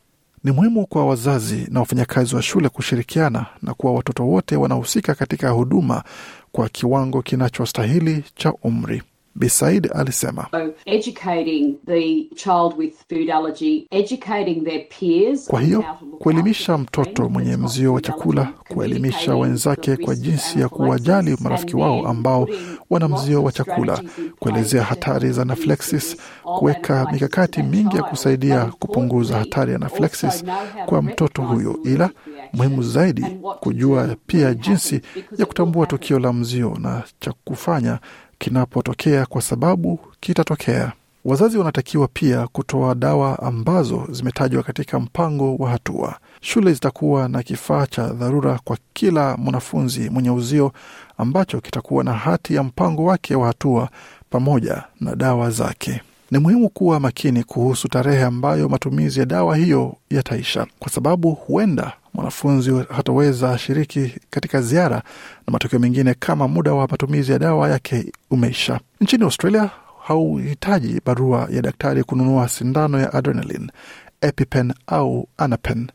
[0.43, 5.49] Ni muhimu kwa wazazi na wafanyakazi wa shule kushirikiana na kuwa watoto wote wanahusika katika
[5.49, 6.03] huduma
[6.51, 9.03] kwa kiwango kinachostahili cha umri.
[9.35, 10.47] Bisaid alisema.
[10.51, 15.47] So educating the child with food allergy, educating their peers.
[15.47, 15.83] Kwa hiyo
[16.19, 22.07] kuelimisha mtoto mwenye mzio wa chakula, kuelimisha kuwaelimisha wenzake kwa jinsi ya kuwajali marafiki wao
[22.07, 22.47] ambao
[22.89, 24.01] wana mzio wa chakula,
[24.39, 30.43] kuelezea hatari za of kuweka mikakati mingi ya kusaidia kupunguza hatari ya to
[30.85, 32.09] kwa mtoto huyo, ila
[32.53, 33.25] muhimu zaidi
[33.59, 35.01] kujua pia jinsi
[35.37, 37.99] ya kutambua tukio la mzio na cha kufanya
[38.41, 40.91] kinapotokea, kwa sababu kitatokea.
[41.25, 46.15] Wazazi wanatakiwa pia kutoa dawa ambazo zimetajwa katika mpango wa hatua.
[46.41, 50.71] Shule zitakuwa na kifaa cha dharura kwa kila mwanafunzi mwenye uzio
[51.17, 53.89] ambacho kitakuwa na hati ya mpango wake wa hatua
[54.29, 56.01] pamoja na dawa zake.
[56.31, 61.93] Ni muhimu kuwa makini kuhusu tarehe ambayo matumizi ya dawa hiyo yataisha, kwa sababu huenda
[62.13, 64.95] mwanafunzi hataweza shiriki katika ziara
[65.47, 68.79] na matokeo mengine kama muda wa matumizi ya dawa yake umeisha.
[69.01, 69.69] Nchini Australia
[70.03, 73.71] hauhitaji barua ya daktari kununua sindano ya adrenaline,
[74.21, 75.87] EpiPen au Anapen,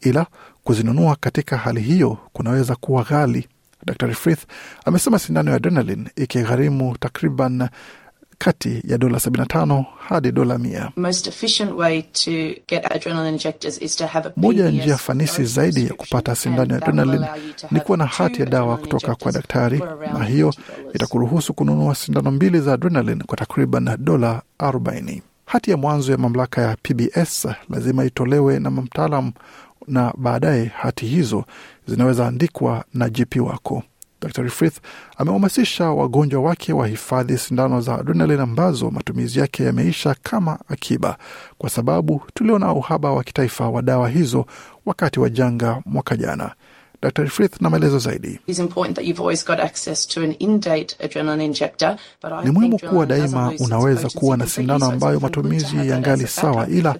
[0.00, 0.26] ila
[0.64, 3.48] kuzinunua katika hali hiyo kunaweza kuwa ghali.
[3.86, 4.40] Dr Frith
[4.84, 7.68] amesema sindano ya adrenaline ikigharimu takriban
[8.44, 10.90] kati ya dola 75 hadi dola mia.
[10.96, 12.30] Most efficient way to
[12.68, 16.74] get adrenaline injectors is to have a Moja ya njia fanisi zaidi ya kupata sindano
[16.74, 17.26] ya adrenaline
[17.70, 19.82] ni kuwa na hati ya dawa kutoka kwa daktari,
[20.18, 20.54] na hiyo
[20.94, 25.22] itakuruhusu kununua sindano mbili za adrenaline kwa takriban dola 40.
[25.46, 29.32] Hati ya mwanzo ya mamlaka ya PBS lazima itolewe na mtaalam,
[29.88, 31.44] na baadaye hati hizo
[31.86, 33.82] zinaweza andikwa na GP wako.
[34.24, 34.76] Dr Frith
[35.16, 41.16] amehamasisha wagonjwa wake wahifadhi sindano za adrenalin ambazo matumizi yake yameisha kama akiba,
[41.58, 44.46] kwa sababu tuliona uhaba wa kitaifa wa dawa hizo
[44.86, 46.54] wakati wa janga mwaka jana.
[47.02, 48.40] Dr Frith na maelezo zaidi.
[48.46, 52.50] It's important that you've always got access to an in-date adrenaline injector, but I Ni
[52.50, 56.96] muhimu kuwa daima unaweza kuwa na sindano ambayo matumizi ya ngali yangali sawa, ila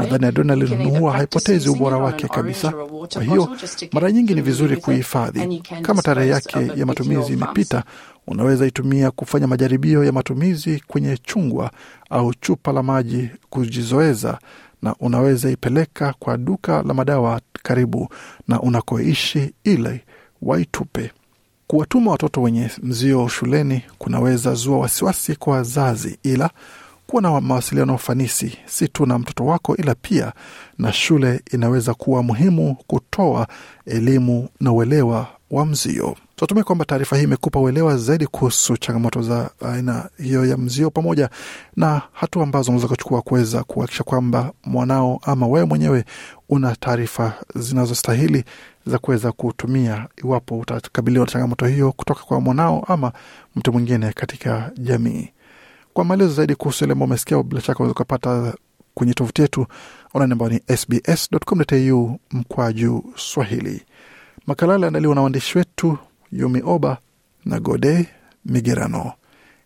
[0.00, 2.72] nadhani You adrenaline huwa haipotezi ubora wake kabisa.
[3.12, 3.56] Kwa hiyo
[3.92, 5.62] mara nyingi ni vizuri kuihifadhi.
[5.82, 7.82] Kama tarehe yake ya matumizi imepita,
[8.26, 11.70] unaweza itumia kufanya majaribio ya matumizi kwenye chungwa
[12.10, 14.38] au chupa la maji kujizoeza,
[14.86, 18.08] na unaweza ipeleka kwa duka la madawa karibu
[18.48, 20.00] na unakoishi ili
[20.42, 21.10] waitupe.
[21.66, 26.50] Kuwatuma watoto wenye mzio shuleni kunaweza zua wasiwasi kwa wazazi, ila
[27.06, 30.32] kuwa na mawasiliano ufanisi si tu na mtoto wako, ila pia
[30.78, 33.46] na shule inaweza kuwa muhimu kutoa
[33.86, 36.16] elimu na uelewa wa mzio.
[36.36, 41.30] Tunatumai kwamba taarifa hii imekupa uelewa zaidi kuhusu changamoto za aina hiyo ya mzio, pamoja
[41.76, 46.04] na hatua ambazo unaweza kuchukua kuweza kuhakikisha kwamba mwanao ama wewe mwenyewe
[46.48, 48.44] una taarifa zinazostahili
[48.86, 53.12] za kuweza kutumia iwapo utakabiliwa na changamoto hiyo kutoka kwa mwanao ama
[53.56, 55.28] mtu mwingine katika jamii.
[55.92, 58.54] Kwa maelezo zaidi kuhusu ile ambao umesikia, bila shaka unaweza ukapata
[58.94, 59.66] kwenye tovuti yetu
[60.14, 63.82] online ambao ni sbs.com.au mkwaju Swahili.
[64.46, 65.98] Makala aliandaliwa na waandishi wetu
[66.32, 66.98] Yumi Oba
[67.44, 68.06] na Gode
[68.44, 69.12] Migerano.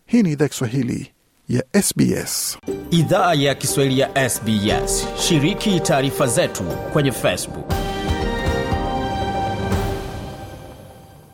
[0.05, 1.11] Hii ni idhaa Kiswahili
[1.49, 2.57] ya SBS.
[2.91, 5.07] Idhaa ya Kiswahili ya SBS.
[5.19, 7.71] Shiriki taarifa zetu kwenye Facebook.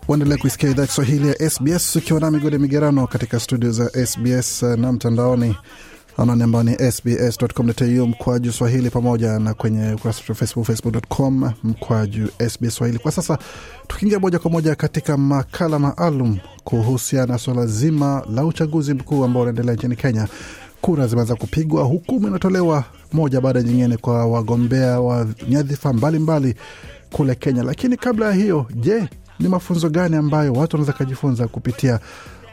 [0.07, 4.91] Waendelea kuisikia idhaa Kiswahili ya SBS ukiwa na migode migerano katika studio za SBS na
[4.91, 5.55] mtandaoni
[6.17, 12.27] anani ambao ni sbs.com.au mkwaju swahili pamoja na kwenye ukurasa wetu wa facebook facebook.com mkwaju
[12.49, 12.99] sbs swahili.
[12.99, 13.37] Kwa sasa
[13.87, 19.41] tukiingia moja kwa moja katika makala maalum kuhusiana na suala zima la uchaguzi mkuu ambao
[19.43, 20.27] unaendelea nchini Kenya.
[20.81, 26.55] Kura zimeanza kupigwa, hukumu inatolewa moja baada ya nyingine kwa wagombea wa nyadhifa mbalimbali
[27.11, 27.63] kule Kenya.
[27.63, 29.07] Lakini kabla ya hiyo, je,
[29.39, 31.99] ni mafunzo gani ambayo watu wanaweza kajifunza kupitia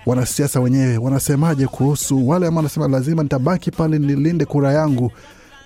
[0.06, 5.12] wanasiasa wenyewe wanasemaje kuhusu wale ambao wanasema lazima nitabaki pale nilinde kura yangu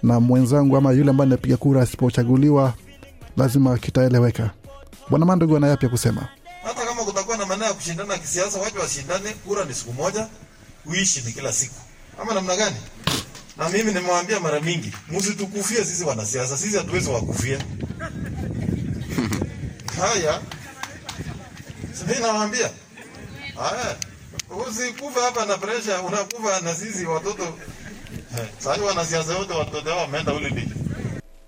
[0.03, 2.74] na mwenzangu ama yule ambaye napiga kura asipochaguliwa
[3.37, 4.51] lazima kitaeleweka.
[5.11, 6.29] Bwana Mandogo ana yapi ya kusema?
[6.68, 9.33] hata kama kutakuwa na maneo ya kushindana kisiasa, watu washindane.
[9.33, 10.27] Kura ni siku moja,
[10.87, 11.74] uishi ni kila siku,
[12.22, 12.77] ama namna gani?
[13.57, 17.59] Na mimi nimewaambia mara mingi, msitukufie sisi wanasiasa, sisi hatuwezi wakufia.
[20.01, 20.40] Haya,
[21.92, 22.70] simi nawaambia
[23.57, 23.96] haya,
[24.68, 27.42] usikufa hapa na presha, unakufa na sisi watoto.
[28.58, 30.68] Sasa wanasiasa wote watoto wao wameenda Ulindi.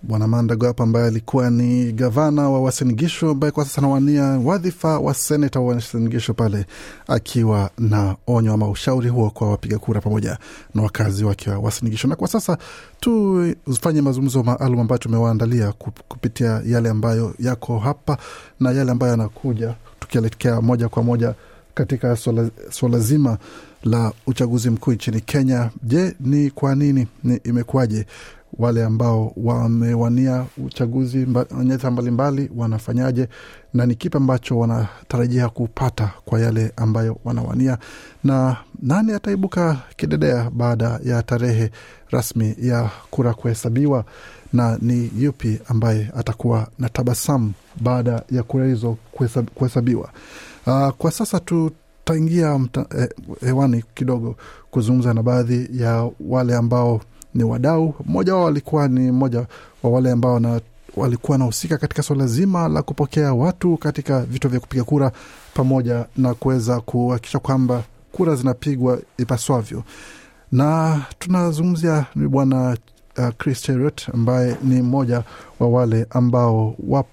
[0.03, 4.99] Bwana Mandago hapa ambaye alikuwa ni gavana wa Uasin Gishu ambaye kwa sasa anawania wadhifa
[4.99, 6.67] wa seneta wa Uasin pale,
[7.09, 10.39] akiwa na onyo ama ushauri huo kwa wapiga kura pamoja
[10.75, 12.09] na wakazi wake wa Wasingishu.
[12.09, 12.59] Na kwa sasa
[13.01, 15.73] tufanye mazungumzo maalum ambayo tumewaandalia
[16.09, 18.19] kupitia yale ambayo yako hapa
[18.61, 21.35] na yale ambayo yanakuja, tukielekea moja kwa moja
[21.81, 23.39] katika swala, swala zima
[23.85, 25.71] la uchaguzi mkuu nchini Kenya.
[25.83, 27.07] Je, ni kwa nini?
[27.25, 28.07] Ni imekuwaje?
[28.59, 33.29] Wale ambao wamewania uchaguzi mba, nyadhifa mbalimbali wanafanyaje,
[33.75, 37.79] na ni kipi ambacho wanatarajia kupata kwa yale ambayo wanawania,
[38.25, 41.71] na nani ataibuka kidedea baada ya tarehe
[42.11, 44.05] rasmi ya kura kuhesabiwa,
[44.53, 48.97] na ni yupi ambaye atakuwa na tabasamu baada ya kura hizo
[49.55, 50.11] kuhesabiwa.
[50.71, 52.61] Uh, kwa sasa tutaingia
[52.99, 53.09] eh,
[53.41, 54.37] hewani kidogo
[54.71, 57.01] kuzungumza na baadhi ya wale ambao
[57.35, 57.95] ni wadau.
[58.07, 59.47] Mmoja wao alikuwa ni mmoja
[59.83, 60.61] wa wale ambao na,
[60.97, 65.13] walikuwa wanahusika katika suala zima la kupokea watu katika vituo vya kupiga kura
[65.55, 69.83] pamoja na kuweza kuhakikisha kwamba kura zinapigwa ipaswavyo,
[70.53, 72.77] na tunazungumzia ni bwana
[73.19, 75.23] uh, Chris Cheruiyot ambaye ni mmoja
[75.61, 77.09] wa wale ambao wapo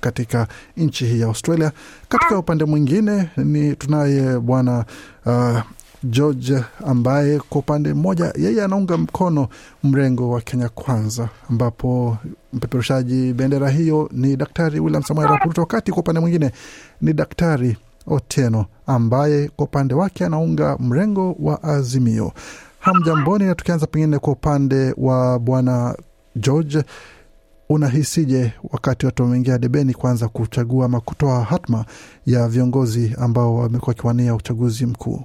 [0.00, 1.72] katika nchi hii ya Australia.
[2.08, 4.84] Katika upande mwingine ni tunaye bwana
[5.26, 5.58] uh,
[6.04, 9.48] George ambaye kwa upande mmoja yeye anaunga mkono
[9.84, 12.16] mrengo wa Kenya Kwanza, ambapo
[12.52, 16.50] mpeperushaji bendera hiyo ni Daktari William Samoei Arap Ruto, wakati kwa upande mwingine
[17.00, 17.76] ni Daktari
[18.06, 22.32] Otieno ambaye kwa upande wake anaunga mrengo wa Azimio.
[22.80, 25.96] Hamjamboni, na tukianza pengine kwa upande wa bwana
[26.36, 26.82] George,
[27.68, 31.84] unahisije wakati watu wameingia debeni kuanza kuchagua ama kutoa hatma
[32.26, 35.24] ya viongozi ambao wamekuwa wakiwania uchaguzi mkuu?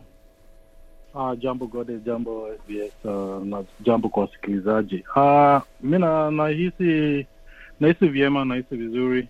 [1.13, 5.03] Uh, jambo Gode, jambo SBS, uh, na jambo kwa wasikilizaji.
[5.15, 5.99] Uh, mi
[6.37, 7.25] nahisi
[7.79, 9.27] nahisi vyema, nahisi vizuri,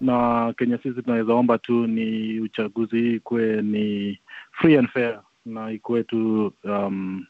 [0.00, 4.18] na Kenya sisi tunaweza omba tu ni uchaguzi hii ikuwe ni
[4.52, 7.24] free and fair na ikuwe tu um,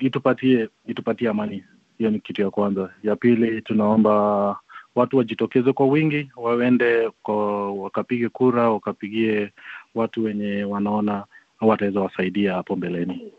[0.00, 1.64] itupatie itupatie amani.
[1.98, 2.90] Hiyo ni kitu ya kwanza.
[3.02, 4.56] Ya pili, tunaomba
[4.94, 9.52] watu wajitokeze kwa wingi, waende kwa, wakapige kura, wakapigie
[9.94, 11.24] watu wenye wanaona
[11.60, 13.32] wataweza wasaidia hapo mbeleni.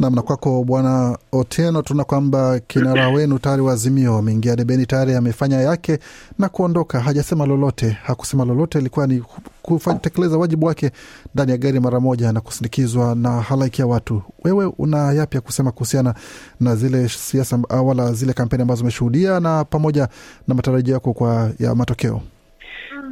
[0.00, 5.14] Nam, na kwako Bwana Otieno, tuna kwamba kinara wenu tayari wa Azimio ameingia debeni tayari,
[5.14, 5.98] amefanya yake
[6.38, 9.22] na kuondoka, hajasema lolote, hakusema lolote, ilikuwa ni
[9.62, 10.90] kutekeleza wajibu wake
[11.34, 14.22] ndani ya gari mara moja na kusindikizwa na halaiki ya watu.
[14.44, 16.14] Wewe una yapi ya kusema kuhusiana
[16.60, 20.08] na zile siasa wala zile kampeni ambazo umeshuhudia na pamoja
[20.48, 22.20] na matarajio yako kwa ya matokeo?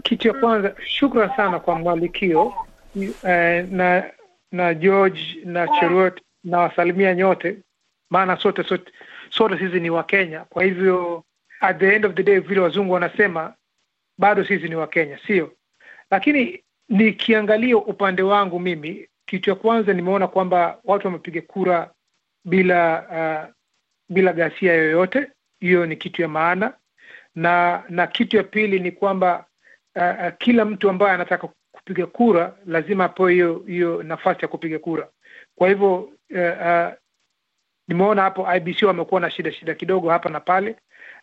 [0.03, 2.53] Kitu ya kwanza, shukran sana kwa mwalikio
[3.71, 4.05] na
[4.53, 7.59] na George na Cheruiyot na wasalimia nyote.
[8.11, 8.93] maana sote sote
[9.31, 10.45] sote sisi ni Wakenya.
[10.45, 11.25] Kwa hivyo
[11.61, 13.55] at the end of the day, vile wazungu wanasema,
[14.19, 15.53] bado sisi ni Wakenya, sio?
[16.11, 21.91] Lakini nikiangalia upande wangu mimi, kitu ya kwanza nimeona kwamba watu wamepiga kura
[22.45, 23.55] bila uh,
[24.15, 25.31] bila ghasia yoyote.
[25.61, 26.75] Hiyo ni kitu ya maana,
[27.35, 29.47] na na kitu ya pili ni kwamba
[29.97, 34.79] uh, uh, kila mtu ambaye anataka kupiga kura lazima apewe hiyo hiyo nafasi ya kupiga
[34.79, 35.09] kura.
[35.55, 36.93] Kwa hivyo uh,
[37.89, 40.77] nimeona hapo IBC wamekuwa na shida shida kidogo hapa na pale,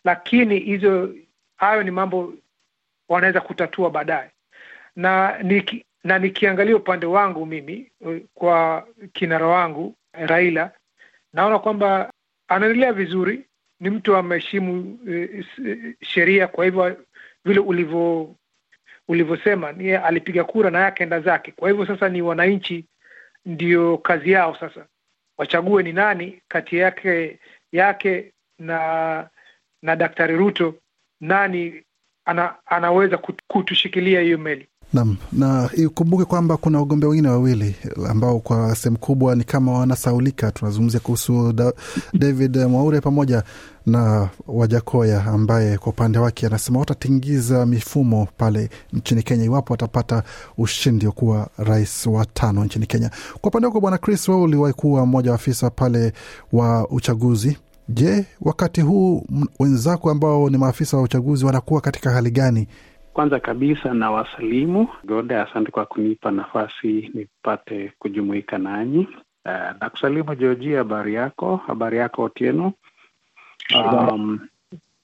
[0.04, 1.14] lakini hizo
[1.56, 2.34] hayo ni mambo
[3.08, 4.30] wanaweza kutatua baadaye,
[4.96, 7.92] na niki, na nikiangalia upande wangu mimi
[8.34, 10.70] kwa kinara wangu Raila,
[11.32, 12.12] naona kwamba
[12.48, 13.44] anaendelea vizuri,
[13.80, 15.44] ni mtu ameheshimu e,
[16.02, 16.46] sheria.
[16.48, 16.96] Kwa hivyo
[17.44, 18.34] vile ulivyo
[19.08, 21.52] ulivyosema, niye alipiga kura na akaenda zake.
[21.52, 22.84] Kwa hivyo sasa ni wananchi
[23.46, 24.86] ndio kazi yao sasa
[25.38, 27.38] wachague ni nani kati yake
[27.72, 29.30] yake na
[29.82, 30.74] na Daktari Ruto,
[31.20, 31.82] nani
[32.24, 33.18] ana, anaweza
[33.48, 34.68] kutushikilia hiyo meli.
[34.94, 37.74] Naam, na ikumbuke kwamba kuna wagombea wengine wawili
[38.08, 40.50] ambao kwa sehemu kubwa ni kama wanasaulika.
[40.52, 41.72] Tunazungumzia kuhusu da,
[42.12, 43.42] David Mwaure pamoja
[43.86, 50.22] na Wajakoya ambaye kwa upande wake anasema watatingiza mifumo pale nchini Kenya iwapo watapata
[50.58, 53.10] ushindi wa kuwa rais wa tano nchini Kenya.
[53.40, 56.12] Kwa upande wako Bwana Chris, wewe uliwahi kuwa mmoja wa afisa pale
[56.52, 57.56] wa uchaguzi.
[57.88, 59.26] Je, wakati huu
[59.58, 62.68] wenzako ambao ni maafisa wa uchaguzi wanakuwa katika hali gani?
[63.14, 69.08] Kwanza kabisa na wasalimu Gode, asante kwa kunipa nafasi nipate kujumuika nanyi.
[69.44, 71.56] Uh, na kusalimu Georgia, habari yako?
[71.56, 72.72] Habari yako Otieno?
[73.74, 74.40] Um,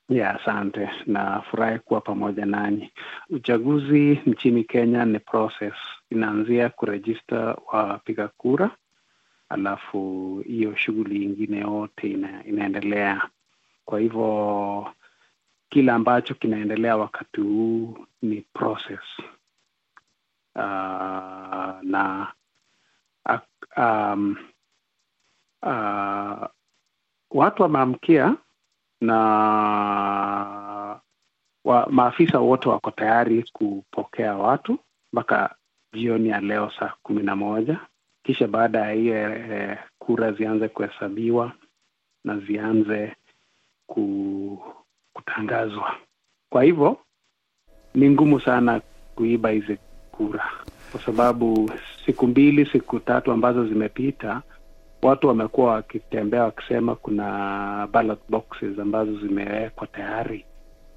[0.08, 2.90] ya asante, nafurahi kuwa pamoja nanyi.
[3.30, 5.74] Uchaguzi nchini Kenya ni process,
[6.10, 8.70] inaanzia kurejista wapiga kura,
[9.48, 13.22] alafu hiyo shughuli ingine yote ina, inaendelea.
[13.84, 14.86] Kwa hivyo
[15.70, 19.00] kile ambacho kinaendelea wakati huu ni process.
[20.54, 20.62] Uh,
[21.82, 22.32] na
[23.28, 23.38] uh,
[23.84, 24.36] um,
[25.62, 26.46] uh,
[27.30, 28.36] watu wameamkia
[29.00, 29.16] na
[31.64, 34.78] wa, maafisa wote wako tayari kupokea watu
[35.12, 35.54] mpaka
[35.92, 37.80] jioni ya leo saa kumi na moja.
[38.22, 41.52] Kisha baada ya hiyo e, kura zianze kuhesabiwa
[42.24, 43.16] na zianze
[43.86, 44.74] ku
[45.12, 45.94] kutangazwa.
[46.52, 46.96] Kwa hivyo
[47.94, 48.80] ni ngumu sana
[49.14, 49.78] kuiba hizi
[50.12, 50.50] kura,
[50.92, 51.70] kwa sababu
[52.06, 54.42] siku mbili, siku tatu ambazo zimepita,
[55.02, 60.44] watu wamekuwa wakitembea wakisema kuna ballot boxes ambazo zimewekwa tayari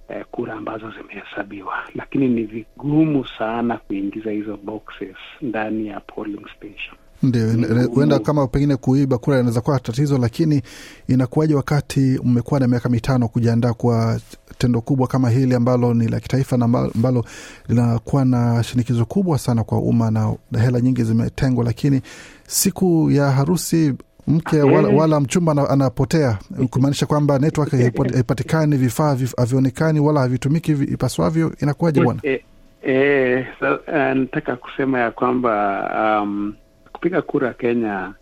[0.10, 6.96] eh, kura ambazo zimehesabiwa, lakini ni vigumu sana kuingiza hizo boxes ndani ya polling station.
[7.24, 10.62] Ndio, huenda kama pengine kuiba kura inaweza kuwa tatizo, lakini
[11.08, 14.20] inakuwaje wakati mmekuwa na miaka mitano kujiandaa kwa
[14.58, 17.26] tendo kubwa kama hili ambalo ni la kitaifa na ambalo
[17.70, 22.02] linakuwa na shinikizo kubwa sana kwa umma na hela nyingi zimetengwa, lakini
[22.48, 23.94] siku ya harusi
[24.28, 26.38] mke wala, wala mchumba anapotea,
[26.70, 27.72] kumaanisha kwamba network
[28.14, 31.52] haipatikani, vifaa havionekani wala havitumiki ipaswavyo.
[31.62, 32.20] Inakuwaje bwana?
[32.24, 32.44] E,
[32.88, 36.54] e, so, uh, nataka kusema ya kwamba um,
[37.04, 38.14] kupiga kura Kenya,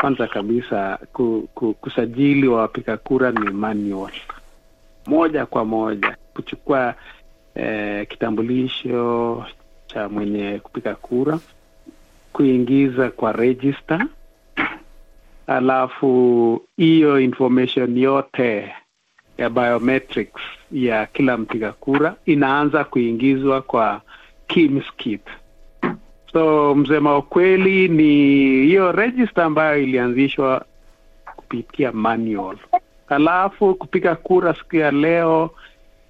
[0.00, 4.12] kwanza kabisa ku, ku, kusajili wa wapiga kura ni manual,
[5.06, 6.94] moja kwa moja kuchukua
[7.54, 9.44] eh, kitambulisho
[9.86, 11.38] cha mwenye kupiga kura,
[12.32, 14.06] kuingiza kwa register,
[15.46, 18.74] alafu hiyo information yote
[19.38, 20.42] ya biometrics
[20.72, 24.00] ya kila mpiga kura inaanza kuingizwa kwa
[24.46, 25.22] KIMS kit.
[26.32, 28.04] So msema ukweli ni
[28.66, 30.64] hiyo register ambayo ilianzishwa
[31.36, 32.56] kupitia manual,
[33.08, 35.50] alafu kupiga kura siku ya leo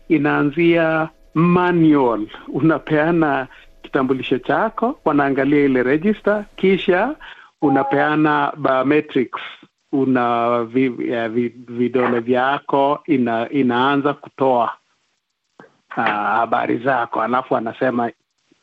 [0.09, 2.27] inaanzia manual.
[2.49, 3.47] Unapeana
[3.83, 7.15] kitambulisho chako, wanaangalia ile register, kisha
[7.63, 9.41] unapeana biometrics,
[9.93, 14.73] una vi, ya, vi, vidole vyako, ina, inaanza kutoa
[15.89, 18.11] habari uh, zako, alafu anasema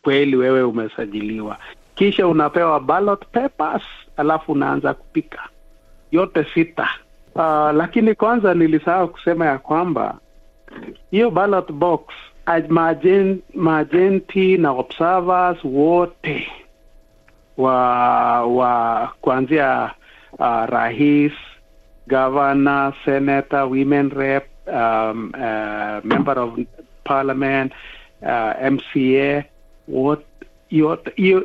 [0.08, 1.58] kweli wewe umesajiliwa,
[1.96, 3.84] kisha unapewa ballot papers,
[4.18, 5.40] alafu unaanza kupika
[6.12, 6.90] yote sita.
[7.36, 7.42] Uh,
[7.74, 10.18] lakini kwanza nilisahau kusema ya kwamba
[11.12, 12.02] hiyo ballot box
[13.56, 16.48] maajenti na observers wote
[17.58, 17.76] wa
[18.46, 19.92] wa kuanzia
[20.40, 21.34] uh, rais,
[22.08, 26.60] governor, senator, women rep, um, uh, member of
[27.04, 27.74] parliament,
[28.22, 29.44] uh, MCA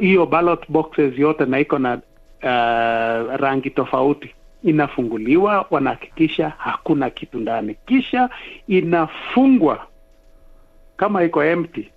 [0.01, 1.95] hiyo ballot boxes yote na iko na
[2.43, 8.31] uh, rangi tofauti inafunguliwa, wanahakikisha hakuna kitu ndani, kisha
[8.69, 9.87] inafungwa
[10.97, 11.91] kama iko empty.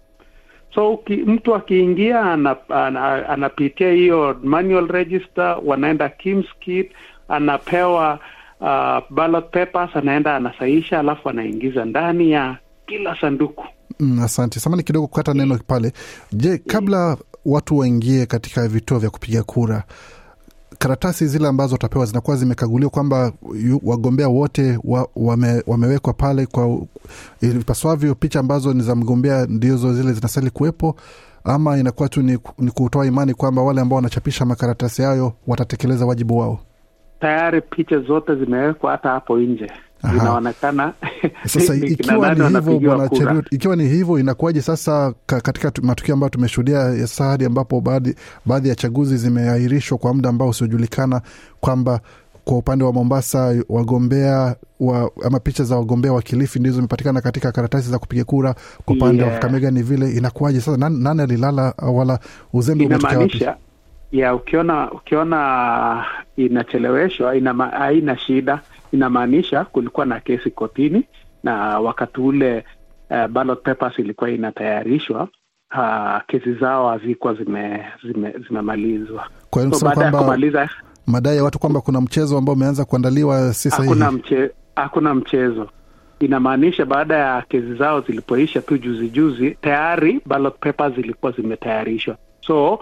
[0.75, 6.89] So uki, mtu akiingia ana, ana, anapitia hiyo manual register, wanaenda KIMS-KIT,
[7.29, 8.19] anapewa
[8.59, 13.65] uh, ballot papers, anaenda anasaisha, alafu anaingiza ndani ya kila sanduku.
[13.99, 15.93] Mm, asante samani kidogo kukata neno pale.
[16.31, 19.83] Je, kabla watu waingie katika vituo vya kupiga kura,
[20.77, 23.31] karatasi zile ambazo utapewa zinakuwa zimekaguliwa kwamba
[23.83, 26.79] wagombea wote wa, wame, wamewekwa pale kwa
[27.41, 30.95] ipaswavyo, picha ambazo ni za mgombea ndizo zile zinastahili kuwepo,
[31.43, 36.37] ama inakuwa tu ni, ni kutoa imani kwamba wale ambao wanachapisha makaratasi hayo watatekeleza wajibu
[36.37, 36.59] wao?
[37.19, 39.71] Tayari picha zote zimewekwa hata hapo nje,
[40.03, 40.17] Aha.
[40.17, 40.93] zinaonekana
[41.45, 43.43] Sasa ikiwa ni hivyo bwana kura.
[43.51, 48.15] Ikiwa ni hivyo inakuwaje sasa katika matukio ambayo tumeshuhudia ya sasa hadi ambapo baadhi
[48.45, 51.21] baadhi ya chaguzi zimeahirishwa kwa muda ambao usiojulikana,
[51.59, 51.99] kwamba
[52.45, 57.51] kwa upande wa Mombasa wagombea wa, ama picha za wagombea wa Kilifi ndizo zimepatikana katika
[57.51, 58.55] karatasi za kupiga kura.
[58.85, 60.77] Kwa upande wa Kakamega ni vile, inakuwaje sasa?
[60.77, 62.19] Nani, nani alilala wala
[62.53, 63.45] uzembe umetokea wapi?
[64.11, 66.05] ya ukiona ukiona
[66.37, 68.59] inacheleweshwa ina haina shida
[68.91, 71.03] inamaanisha kulikuwa na kesi kotini
[71.43, 72.65] na wakati ule
[73.09, 75.27] uh, ballot papers ilikuwa inatayarishwa
[75.77, 79.27] uh, kesi zao hazikuwa zime, zime, zimemalizwa.
[79.49, 80.69] Kwa hiyo so baada ya kumaliza
[81.07, 83.87] madai ya watu kwamba kuna mchezo ambao umeanza kuandaliwa si sahihi.
[83.89, 85.69] hakuna mche, hakuna mchezo.
[86.19, 92.17] Inamaanisha baada ya kesi zao zilipoisha tu juzi juzi tayari ballot papers zilikuwa zimetayarishwa.
[92.47, 92.79] So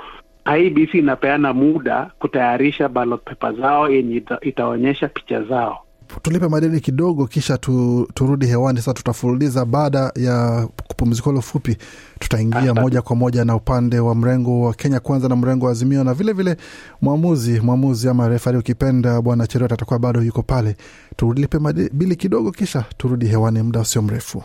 [0.59, 5.79] IBC inapeana muda kutayarisha ballot paper zao yenye itaonyesha picha zao
[6.21, 8.79] tulipe madeni kidogo kisha tu, turudi hewani.
[8.79, 11.77] Sasa tutafululiza baada ya kupumzika hilo fupi
[12.19, 16.03] tutaingia moja kwa moja na upande wa mrengo wa kenya kwanza na mrengo wa azimio
[16.03, 16.63] na vilevile vile
[17.01, 20.75] mwamuzi mwamuzi ama refari ukipenda bwana cherot atakuwa bado yuko pale.
[21.15, 21.59] Tulipe
[21.93, 24.43] bili kidogo kisha turudi hewani muda usio mrefu.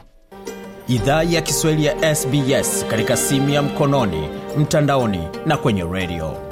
[0.89, 6.48] Idhaa ya kiswahili ya sbs katika simu ya mkononi mtandaoni na kwenye redio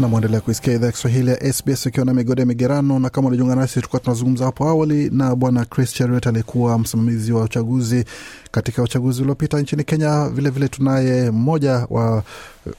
[0.00, 3.28] na mwendelea kuisikia idhaa ya Kiswahili ya SBS ukiwa na migode ya migerano, na kama
[3.28, 8.04] unajiunga nasi, tulikuwa tunazungumza hapo awali na bwana Chris Cheruiyot aliyekuwa msimamizi wa uchaguzi
[8.50, 10.28] katika uchaguzi uliopita nchini Kenya.
[10.28, 12.22] Vilevile tunaye mmoja wa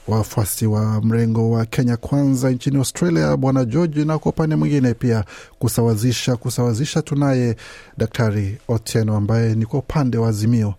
[0.08, 5.24] wafuasi wa mrengo wa Kenya Kwanza nchini Australia, bwana George, na kwa upande mwingine pia
[5.58, 7.56] kusawazisha kusawazisha, tunaye
[7.98, 10.74] daktari Otieno ambaye ni kwa upande wa Azimio.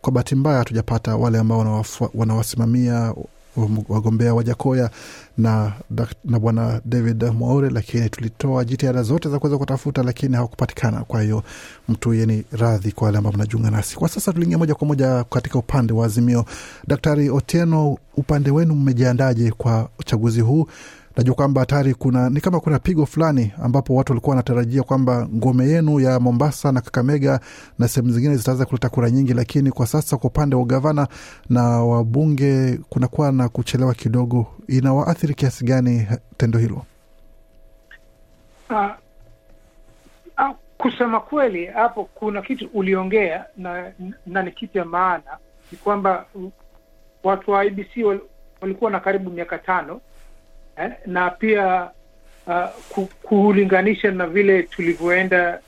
[0.00, 1.84] Kwa bahati mbaya hatujapata wale ambao
[2.14, 3.14] wanawasimamia
[3.88, 4.90] wagombea wa Jakoya
[5.38, 5.72] na,
[6.24, 11.04] na bwana David Mwaure, lakini tulitoa jitihada zote za kuweza kutafuta, lakini hawakupatikana.
[11.04, 11.42] Kwa hiyo
[11.88, 14.32] mtu yeni radhi kwa wale ambao mnajiunga nasi kwa sasa.
[14.32, 16.44] Tuliingia moja kwa moja katika upande wa Azimio.
[16.86, 20.66] Daktari Otieno, upande wenu mmejiandaje kwa uchaguzi huu?
[21.16, 25.64] Najua kwamba tayari kuna ni kama kuna pigo fulani ambapo watu walikuwa wanatarajia kwamba ngome
[25.64, 27.40] yenu ya Mombasa na Kakamega
[27.78, 31.08] na sehemu zingine zitaweza kuleta kura nyingi, lakini kwa sasa kwa upande wa ugavana
[31.50, 34.46] na wabunge kunakuwa na kuchelewa kidogo.
[34.68, 36.06] Inawaathiri kiasi gani
[36.36, 36.82] tendo hilo?
[38.70, 38.86] Uh,
[40.38, 43.92] uh, kusema kweli hapo kuna kitu uliongea na,
[44.26, 45.38] na ni kitu ya maana
[45.72, 46.26] ni kwamba
[47.24, 48.20] watu wa IBC wal,
[48.60, 50.00] walikuwa na karibu miaka tano
[50.76, 51.90] eh, na pia
[52.46, 55.60] uh, kulinganisha na vile tulivyoenda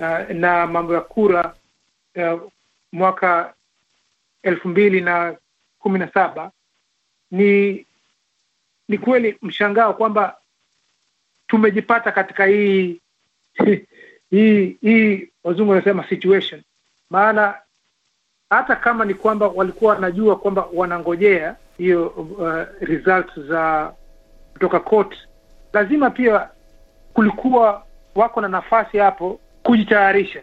[0.00, 1.54] uh, na mambo ya kura
[2.16, 2.42] uh,
[2.92, 3.54] mwaka
[4.42, 5.36] elfu mbili na
[5.78, 6.50] kumi na saba
[7.30, 7.86] ni
[8.88, 10.36] ni kweli mshangao kwamba
[11.46, 13.00] tumejipata katika hii
[14.30, 16.62] hii hii wazungu wanasema situation.
[17.10, 17.54] Maana
[18.50, 23.92] hata kama ni kwamba walikuwa wanajua kwamba wanangojea hiyo uh, results za
[24.52, 25.14] kutoka court
[25.72, 26.48] lazima pia
[27.14, 27.82] kulikuwa
[28.14, 30.40] wako na nafasi hapo kujitayarisha.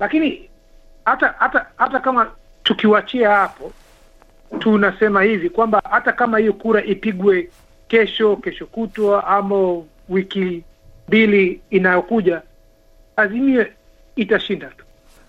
[0.00, 0.48] Lakini
[1.04, 2.30] hata hata hata kama
[2.62, 3.72] tukiwachia hapo
[4.58, 7.50] tunasema hivi kwamba hata kama hiyo kura ipigwe
[7.88, 10.64] kesho kesho kutwa ama wiki
[11.08, 12.42] mbili inayokuja
[13.16, 13.66] azimio
[14.16, 14.84] itashinda tu.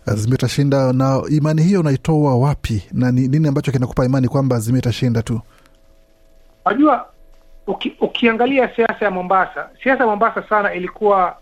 [0.06, 2.84] Azimio itashinda na imani hiyo unaitoa wapi?
[2.92, 5.42] Na ni nini ambacho kinakupa imani kwamba azimio itashinda tu?
[6.66, 7.10] Wajua
[7.68, 11.38] uki, ukiangalia siasa ya mombasa siasa ya mombasa sana ilikuwa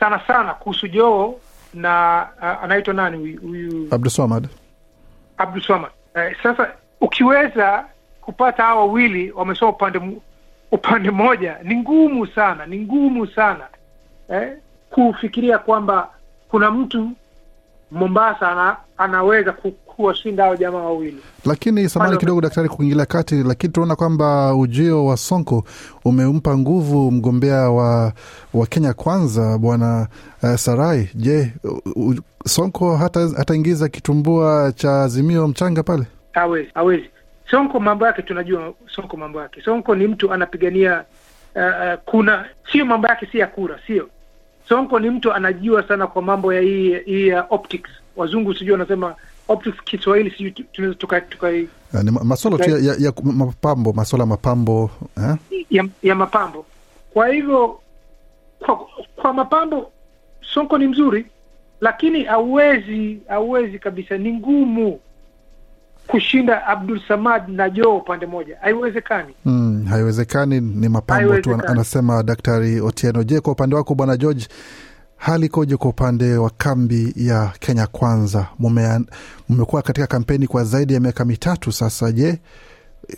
[0.00, 1.40] sana sana kuhusu joo
[1.74, 4.48] na uh, anaitwa nani huyu abduswamad
[5.38, 6.70] abduswamad uh, sasa
[7.00, 7.84] ukiweza
[8.20, 10.00] kupata hawa wawili wamesoma upande
[10.72, 13.66] upande mmoja ni ngumu sana ni ngumu sana
[14.30, 14.56] eh,
[14.90, 16.08] kufikiria kwamba
[16.48, 17.10] kuna mtu
[17.90, 21.16] Mombasa ana, anaweza ku- kuwashinda hao jamaa wawili.
[21.44, 25.64] Lakini samani kidogo, daktari, kuingilia kati, lakini tunaona kwamba ujio wa Sonko
[26.04, 28.12] umempa nguvu mgombea wa,
[28.54, 30.06] wa Kenya Kwanza bwana
[30.42, 31.10] uh, Sarai.
[31.14, 32.14] Je, u- u-
[32.46, 36.04] Sonko hata hataingiza kitumbua cha Azimio mchanga pale?
[36.32, 37.04] Hawezi, hawezi.
[37.50, 39.62] Sonko mambo yake tunajua, Sonko mambo yake.
[39.62, 41.04] Sonko ni mtu anapigania
[41.56, 44.08] uh, uh, kuna sio mambo yake si ya kura, sio.
[44.68, 47.90] Sonko ni mtu anajua sana kwa mambo ya hii hii ya optics.
[48.16, 49.14] Wazungu sijui wanasema
[49.48, 54.26] optics, Kiswahili sijui tu- tunaweza tuka, tuka ni maswala tu ya, ya, ya mapambo, maswala
[54.26, 55.36] mapambo eh?
[55.70, 56.66] ya, ya mapambo.
[57.12, 57.78] Kwa hivyo
[58.58, 58.80] kwa,
[59.16, 59.90] kwa mapambo
[60.54, 61.26] Sonko ni mzuri,
[61.80, 65.00] lakini hauwezi hauwezi kabisa, ni ngumu
[66.06, 69.34] kushinda Abdul Samad na Joe upande moja, haiwezekani.
[69.44, 73.22] Mm, haiwezekani, ni mapambo tu, anasema Daktari Otieno.
[73.24, 74.46] Je, kwa upande wako Bwana George,
[75.18, 78.46] hali ikoje kwa upande wa kambi ya Kenya Kwanza?
[79.48, 82.12] Mmekuwa katika kampeni kwa zaidi ya miaka mitatu sasa.
[82.12, 82.38] Je,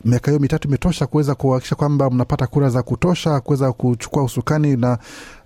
[0.05, 4.99] miaka hiyo mitatu imetosha kuweza kuhakikisha kwamba mnapata kura za kutosha kuweza kuchukua usukani na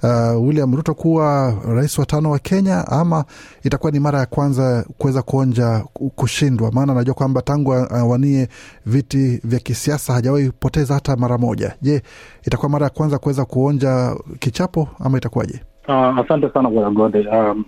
[0.02, 3.24] uh, William Ruto kuwa rais wa tano wa Kenya, ama
[3.62, 5.84] itakuwa ni mara ya kwanza kuweza kuonja
[6.14, 6.72] kushindwa?
[6.72, 8.48] Maana najua kwamba tangu awanie
[8.86, 11.74] viti vya kisiasa hajawahi poteza hata mara moja.
[11.82, 12.02] Je,
[12.46, 15.61] itakuwa mara ya kwanza kuweza kuonja kichapo ama itakuwaje?
[15.89, 17.28] Uh, asante sana bwana Gode.
[17.28, 17.64] Um,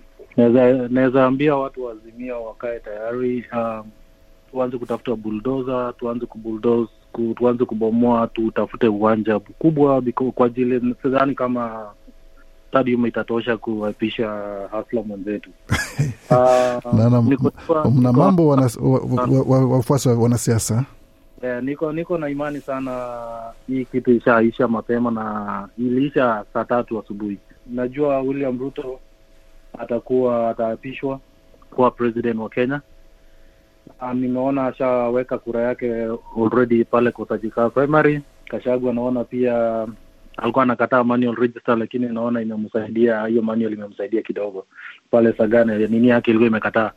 [0.89, 3.83] naweza ambia watu wazimia wakae tayari, um,
[4.51, 10.01] tuanze kutafuta buldoza, tuanze kubuldoze, ku, tuanze kubomoa, tutafute uwanja mkubwa
[10.35, 11.85] kwa ajili, sidhani kama
[12.69, 14.29] stadium itatosha kuwapisha
[14.71, 15.49] hasla mwenzetu.
[16.29, 16.93] Uh,
[17.93, 20.85] mna mambo wanas- wa- wa- wa- wa- wafuasi wa wanasiasa
[21.41, 23.07] Eh, niko niko na imani sana
[23.67, 27.37] hii kitu ishaisha mapema na iliisha saa tatu asubuhi.
[27.69, 28.99] Najua William Ruto
[29.79, 31.19] atakuwa ataapishwa
[31.75, 32.81] kuwa president wa Kenya.
[34.13, 36.07] Nimeona ashaweka kura yake
[36.37, 38.21] already pale Kosajika primary.
[38.45, 39.87] Kashagu anaona pia
[40.37, 44.65] alikuwa anakataa manual register, lakini naona imemsaidia hiyo manual imemsaidia kidogo
[45.11, 46.91] pale Sagana, nini yake ilikuwa imekataa.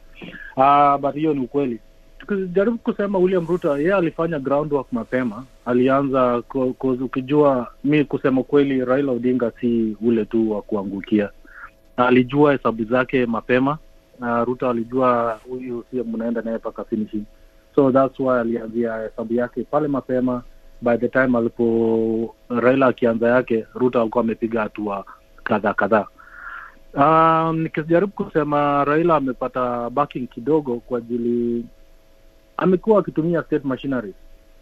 [0.56, 1.80] Ah, but hiyo ni ukweli
[2.20, 6.42] tukijaribu kusema William Ruto yeye alifanya groundwork mapema, alianza
[6.82, 11.30] ukijua, mi kusema kweli, Raila Odinga si ule tu wa kuangukia,
[11.96, 13.78] alijua hesabu zake mapema
[14.20, 17.22] na Ruto alijua huyu sio mnaenda naye mpaka finishing,
[17.74, 20.42] so that's why alianzia hesabu yake pale mapema.
[20.82, 25.04] By the time alipo Raila akianza yake, Ruto alikuwa amepiga hatua
[25.44, 26.06] kadhaa kadhaa.
[26.94, 31.64] Um, nikijaribu kusema Raila amepata backing kidogo kwa ajili
[32.60, 34.14] amekuwa akitumia state machinery.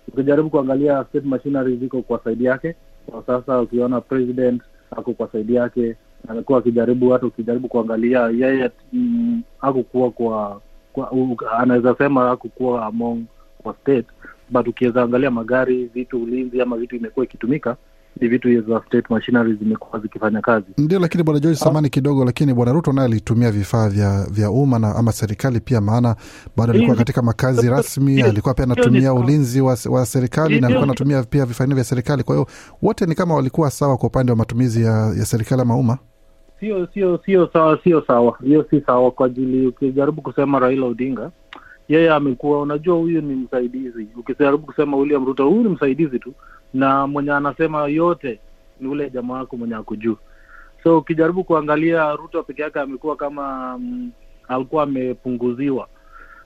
[0.08, 2.74] Ukijaribu kuangalia state machinery ziko kwa saidi yake
[3.10, 5.96] kwa sasa, ukiona president ako kwa saidi yake,
[6.28, 10.60] amekuwa akijaribu, hata ukijaribu kuangalia yeye mm, akukuwa kwa,
[10.92, 11.10] kwa
[11.58, 13.24] anaweza sema akukuwa among
[13.62, 14.06] kwa state
[14.50, 17.76] but ukiweza angalia magari, vitu, ulinzi ama vitu imekuwa ikitumika
[18.20, 20.66] ni vitu za state machinery zimekuwa zikifanya kazi.
[20.78, 24.78] Ndio, lakini bwana George, samani kidogo, lakini bwana Ruto naye alitumia vifaa vya, vya umma
[24.78, 26.16] na ama serikali pia, maana
[26.56, 31.22] bado alikuwa katika makazi rasmi, alikuwa pia anatumia ulinzi wa, wa serikali na alikuwa anatumia
[31.22, 32.22] pia vifaa vya serikali.
[32.22, 32.46] Kwa hiyo
[32.82, 35.98] wote ni kama walikuwa sawa kwa upande wa matumizi ya, ya serikali ama umma.
[36.60, 41.30] Sio sio sio sawa, sio sawa, hiyo si sawa kwa ajili, ukijaribu kusema Raila Odinga
[41.88, 44.08] yeye amekuwa, unajua, huyu ni msaidizi.
[44.16, 46.32] Ukijaribu kusema William Ruto, huyu ni msaidizi tu,
[46.74, 48.40] na mwenye anasema yote
[48.80, 50.16] ni ule jamaa wako mwenye ako juu.
[50.82, 54.10] So ukijaribu kuangalia Ruto peke yake amekuwa kama mm,
[54.48, 55.88] alikuwa amepunguziwa.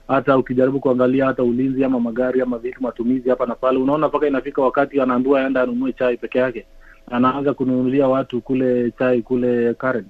[0.07, 4.27] Hata ukijaribu kuangalia hata ulinzi ama magari ama vitu matumizi hapa na pale, unaona mpaka
[4.27, 6.65] inafika wakati anaambiwa aenda anunue chai peke yake,
[7.11, 10.05] anaanza kununulia watu kule chai kule Karen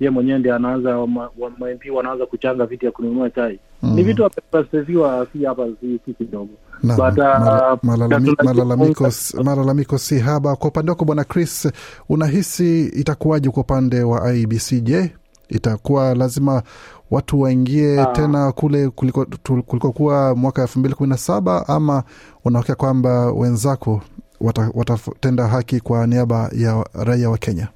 [0.00, 3.94] ye mwenyewe ndi anaanza wamamp wa, wanaanza kuchanga viti ya kununua chai mm.
[3.94, 5.66] Ni vitu amepastesiwa si hapa
[6.06, 6.50] si, kidogo
[6.82, 7.24] Na, But, uh,
[7.90, 9.10] malalami- malalamiko,
[9.44, 10.56] malalamiko si haba.
[10.56, 11.68] Kwa upande wako bwana Chris,
[12.08, 14.80] unahisi itakuwaje kwa upande wa IBC?
[14.80, 15.12] Je,
[15.48, 16.62] itakuwa lazima
[17.10, 18.06] watu waingie Ah.
[18.06, 18.88] tena kule
[19.66, 22.02] kulikokuwa mwaka elfu mbili kumi na saba ama
[22.44, 24.00] unaokea kwamba wenzako
[24.40, 27.68] wata- watatenda haki kwa niaba ya raia wa Kenya?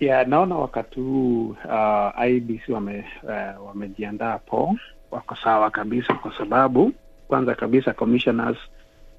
[0.00, 4.76] Ya naona wakati huu uh, IBC wame, uh, wamejiandaa po,
[5.10, 6.92] wako sawa kabisa, kwa sababu
[7.28, 8.58] kwanza kabisa commissioners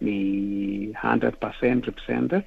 [0.01, 2.43] ni 100% represented.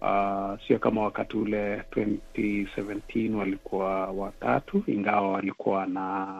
[0.00, 6.36] Uh, sio kama wakati ule 2017 walikuwa watatu, ingawa walikuwa na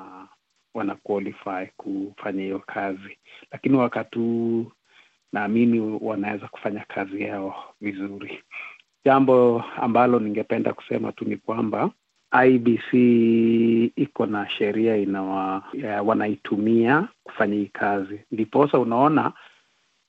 [0.74, 3.18] wana qualify kufanya hiyo kazi,
[3.52, 4.66] lakini wakati huu
[5.32, 8.42] naamini wanaweza kufanya kazi yao vizuri.
[9.04, 11.90] Jambo ambalo ningependa kusema tu ni kwamba
[12.46, 12.92] IBC
[13.96, 15.08] iko na sheria
[16.04, 19.32] wanaitumia kufanya hii kazi, ndiposa unaona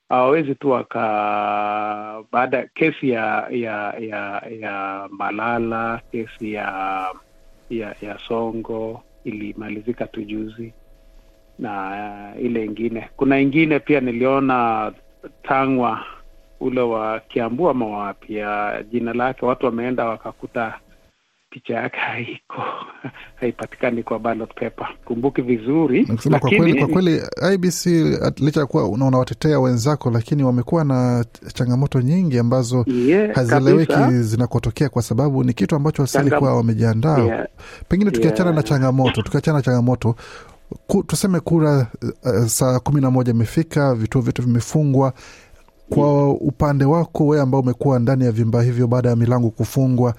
[0.08, 7.06] hawawezi tu waka baada kesi ya ya ya ya Malala, kesi ya
[7.70, 10.72] ya ya Songo ilimalizika tu juzi
[11.58, 14.92] na ile ingine, kuna ingine pia niliona
[15.42, 16.04] Tangwa
[16.64, 18.34] ule wa Kiambu ama wapi,
[18.92, 20.74] jina lake watu wameenda wakakuta
[21.50, 22.62] picha yake haiko
[23.40, 24.88] haipatikani kwa ballot paper.
[25.04, 27.22] Kumbuki vizuri, lakini, kwa kweli, kwa kweli
[27.54, 27.86] IBC
[28.38, 35.02] licha ya kuwa unawatetea wenzako, lakini wamekuwa na changamoto nyingi ambazo Yeah, hazieleweki zinakotokea, kwa
[35.02, 37.18] sababu ni kitu ambacho asili kuwa wamejiandaa.
[37.18, 37.46] Yeah.
[37.88, 38.56] Pengine tukiachana Yeah.
[38.56, 40.16] na changamoto, tukiachana na changamoto
[40.86, 41.86] ku, tuseme kura
[42.24, 45.12] uh, saa kumi na moja imefika, vituo vyote vimefungwa.
[45.88, 50.14] Kwa upande wako wewe ambao umekuwa ndani ya vyumba hivyo baada ya milango kufungwa,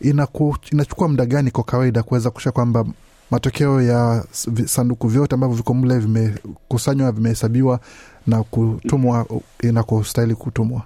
[0.00, 2.84] inaku, inachukua muda gani kwa kawaida kuweza kusha kwamba
[3.30, 4.24] matokeo ya
[4.64, 7.80] sanduku vyote ambavyo viko mle vimekusanywa, vimehesabiwa
[8.26, 9.26] na kutumwa
[9.62, 10.82] inakostahili kutumwa?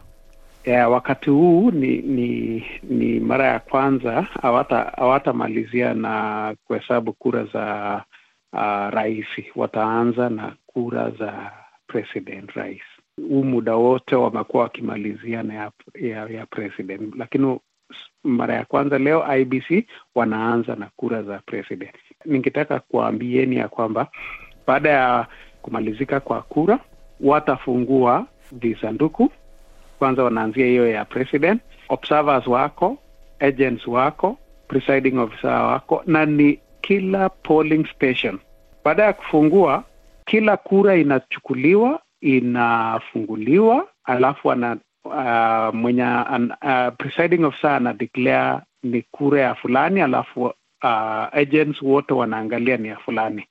[0.64, 4.22] Yeah, wakati huu ni ni ni mara ya kwanza
[4.96, 8.04] hawatamalizia na kuhesabu kura za
[8.52, 9.26] uh, rais.
[9.56, 11.50] Wataanza na kura za
[11.86, 12.82] president rais.
[13.28, 17.58] Huu muda wote wamekuwa wakimaliziana ya, ya, ya president, lakini
[18.24, 21.94] mara ya kwanza leo IBC wanaanza na kura za president.
[22.24, 24.06] Ningetaka kuambieni ya kwamba
[24.66, 25.26] baada ya
[25.62, 26.78] kumalizika kwa kura
[27.20, 29.30] watafungua visanduku
[29.98, 32.98] kwanza wanaanzia hiyo ya president, observers wako,
[33.40, 34.38] agents wako,
[34.68, 38.38] presiding officer wako, na ni kila polling station.
[38.84, 39.84] Baada ya kufungua,
[40.24, 49.02] kila kura inachukuliwa, inafunguliwa, alafu ana uh, mwenye an, uh, presiding officer ana declare ni
[49.10, 50.52] kura ya fulani, alafu uh,
[51.32, 53.46] agents wote wanaangalia ni ya fulani,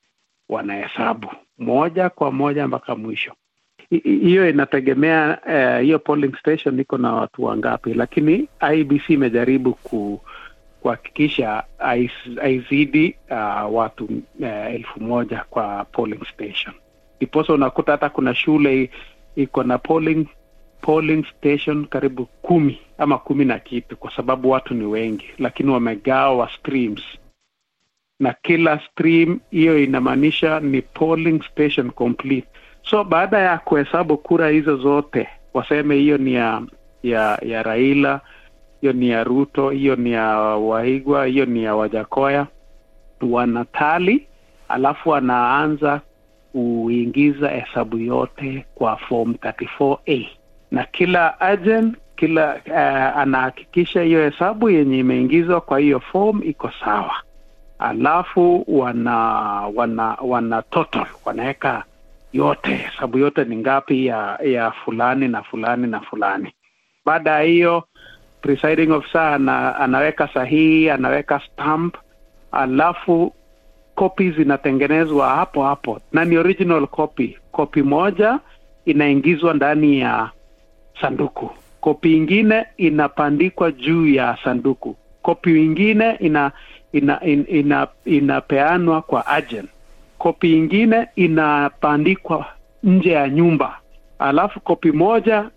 [0.50, 3.34] wanahesabu moja kwa moja mpaka mwisho
[3.90, 9.74] hi- hi- hiyo inategemea hiyo hiyo polling station iko na watu wangapi, lakini IBC imejaribu
[9.74, 10.22] ku
[10.82, 11.64] kuhakikisha
[12.42, 14.06] haizidi uh, watu
[14.40, 16.74] uh, elfu moja kwa polling station.
[17.18, 18.90] Ndiposa unakuta hata kuna shule
[19.36, 20.26] iko na polling
[20.82, 26.50] polling station karibu kumi ama kumi na kitu, kwa sababu watu ni wengi, lakini wamegawa
[26.60, 27.02] streams
[28.20, 32.48] na kila stream hiyo inamaanisha ni polling station complete.
[32.84, 36.62] So baada ya kuhesabu kura hizo zote, waseme hiyo ni ya
[37.04, 38.22] ya ya Raila,
[38.82, 42.48] hiyo ni ya Ruto, hiyo ni ya Waigwa, hiyo ni ya Wajakoya,
[43.22, 44.28] wanatali
[44.70, 46.02] alafu wanaanza
[46.52, 50.28] kuingiza hesabu yote kwa form 34A
[50.72, 57.16] na kila agent kila uh, anahakikisha hiyo hesabu yenye imeingizwa kwa hiyo form iko sawa.
[57.80, 59.16] Alafu wana
[59.76, 61.84] wana wana total wanaweka
[62.34, 66.54] yote hesabu yote ni ngapi ya ya fulani na fulani na fulani.
[67.06, 67.84] Baada ya hiyo
[68.42, 71.96] presiding officer ana, anaweka sahihi anaweka stamp.
[72.52, 73.34] Alafu
[73.98, 76.00] kopi zinatengenezwa hapo hapo.
[76.12, 77.38] Na ni original copy.
[77.52, 78.40] Kopi moja
[78.86, 80.30] inaingizwa ndani ya
[81.02, 81.50] sanduku.
[81.82, 84.96] Kopi ingine inapandikwa juu ya sanduku.
[85.22, 86.52] Kopi ingine ina
[86.92, 89.70] ina, ina, ina inapeanwa kwa agent.
[90.18, 92.46] Kopi ingine inapandikwa
[92.84, 93.78] nje ya nyumba.
[94.20, 95.50] Alafu kopi moja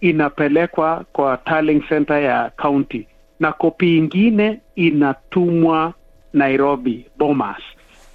[0.00, 3.06] inapelekwa kwa tallying center ya county.
[3.40, 5.92] Na kopi ingine inatumwa
[6.32, 7.62] Nairobi Bomas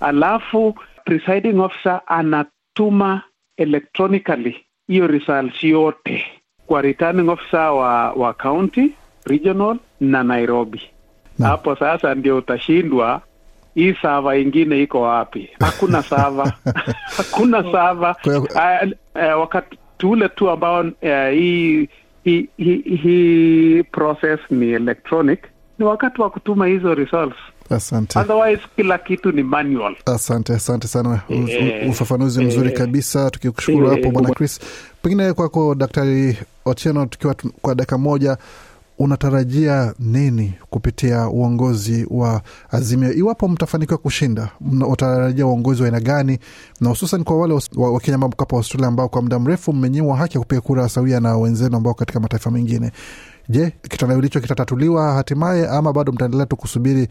[0.01, 0.75] alafu
[1.05, 3.21] presiding officer anatuma
[3.57, 6.25] electronically hiyo results yote
[6.67, 8.91] kwa returning officer wa wa county
[9.25, 10.81] regional na Nairobi.
[11.41, 13.21] Hapo sasa ndio utashindwa.
[13.75, 15.49] Hii sava ingine iko wapi?
[15.59, 16.53] Hakuna sava
[17.17, 21.89] hakuna sava uh, uh, wakati ule tu ambao uh, hii
[22.23, 25.39] hii hi, hi process ni electronic
[25.79, 27.35] ni wakati wa kutuma hizo results
[27.75, 28.19] Asante.
[28.19, 31.21] otherwise kila kitu ni manual Asante, asante sana.
[31.29, 34.59] U- u- Eh, Ufafanuzi mzuri eh, kabisa, tukikushukuru hapo Bwana eh, Chris.
[35.01, 38.37] Pengine kwako Daktari Otieno, tukiwa kwa dakika moja,
[38.99, 42.41] unatarajia nini kupitia uongozi wa
[42.71, 44.49] Azimio iwapo mtafanikiwa kushinda?
[44.71, 46.39] Unatarajia uongozi wa aina gani,
[46.81, 50.37] na hususan kwa wale Wakenya ambao mko hapa Australia ambao kwa muda mrefu mmenyimwa haki
[50.37, 52.91] ya kupiga kura sawia na wenzenu ambao katika mataifa mengine?
[53.49, 57.07] Je, kitandawili hicho kitatatuliwa hatimaye ama bado mtaendelea tu kusubiri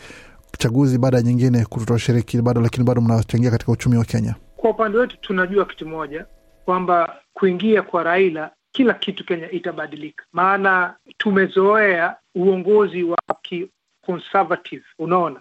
[0.59, 4.35] chaguzi baada ya nyingine kutoshiriki bado, lakini bado mnachangia katika uchumi wa Kenya?
[4.57, 6.27] Kwa upande wetu tunajua kitu moja
[6.65, 13.69] kwamba kuingia kwa Raila kila kitu Kenya itabadilika, maana tumezoea uongozi wa ki
[14.07, 15.41] conservative, unaona,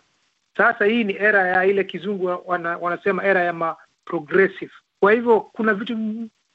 [0.60, 4.72] Sasa hii ni era ya ile kizungu wana, wanasema era ya ma progressive.
[5.00, 5.98] Kwa hivyo kuna vitu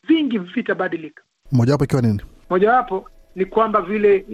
[0.08, 1.22] vingi vitabadilika.
[1.52, 2.20] Mojawapo ikiwa nini?
[2.50, 4.24] Mojawapo ni kwamba vile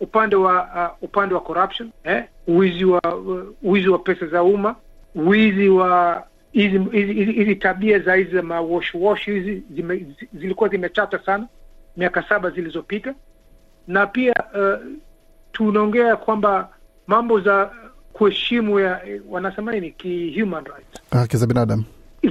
[0.00, 4.76] upande wa uh, upande wa corruption eh, wizi wa uh, wizi wa pesa za umma,
[5.14, 11.46] wizi wa hizi tabia za hizi za mawashwash hizi zime, zilikuwa zimechacha sana
[11.96, 13.14] miaka saba zilizopita,
[13.88, 14.86] na pia uh,
[15.52, 16.68] tunaongea kwamba
[17.06, 17.70] mambo za
[18.12, 21.84] kuheshimu ya wanasema nini ki human rights Haki za binadamu.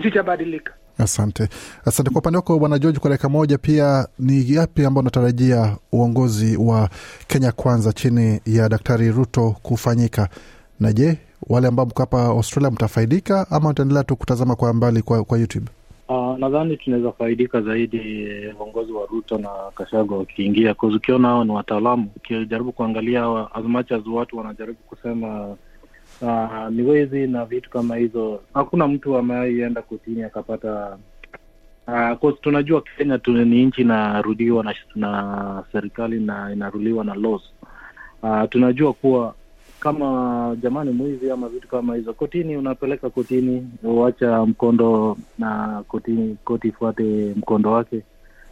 [0.04, 0.74] zitabadilika.
[1.00, 1.48] Asante,
[1.86, 3.00] asante kwa upande wako bwana George.
[3.00, 6.90] Kwa dakika moja, pia ni yapi ambao unatarajia uongozi wa
[7.28, 10.30] Kenya Kwanza chini ya Daktari Ruto kufanyika,
[10.80, 11.18] na je,
[11.50, 15.66] wale ambao mko hapa Australia mtafaidika ama utaendelea tu kutazama kwa mbali kwa, kwa YouTube?
[16.10, 21.52] Uh, nadhani tunaweza faidika zaidi eh, uongozi wa Ruto na Kashago wakiingia, ukiona hao ni
[21.52, 22.10] wataalamu.
[22.16, 23.24] Ukijaribu kuangalia
[23.54, 25.56] as much as watu wanajaribu kusema
[26.22, 30.98] uh, ni wezi na vitu kama hizo, hakuna mtu ameienda kotini akapata
[32.22, 37.42] uh, tunajua Kenya tu ni nchi inarudiwa na, na serikali na inaruliwa na laws.
[38.24, 39.36] Uh, tunajua kuwa
[39.80, 46.68] kama jamani mwizi ama vitu kama hizo, kotini unapeleka kotini, uacha mkondo na kotini, koti
[46.68, 48.02] ifuate mkondo wake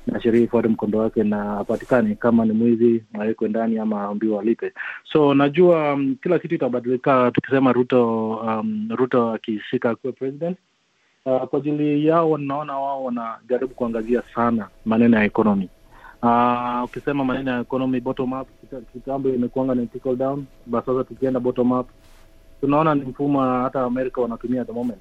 [0.08, 4.74] na sheria ifuate mkondo wake, na apatikane kama ni mwizi awekwe ndani ama aambiwa alipe.
[5.12, 10.58] So najua um, kila kitu itabadilika tukisema Ruto um, Ruto akishika akuwe president.
[11.26, 15.70] Uh, kwa ajili yao naona wao wanajaribu kuangazia sana maneno ya economy.
[16.24, 18.48] Uh, ukisema maneno ya economy bottom up,
[18.94, 21.90] kitambo imekuanga ni trickle down, but sasa tukienda bottom up
[22.62, 25.00] tunaona ni mfumo hata Amerika wanatumia at the moment.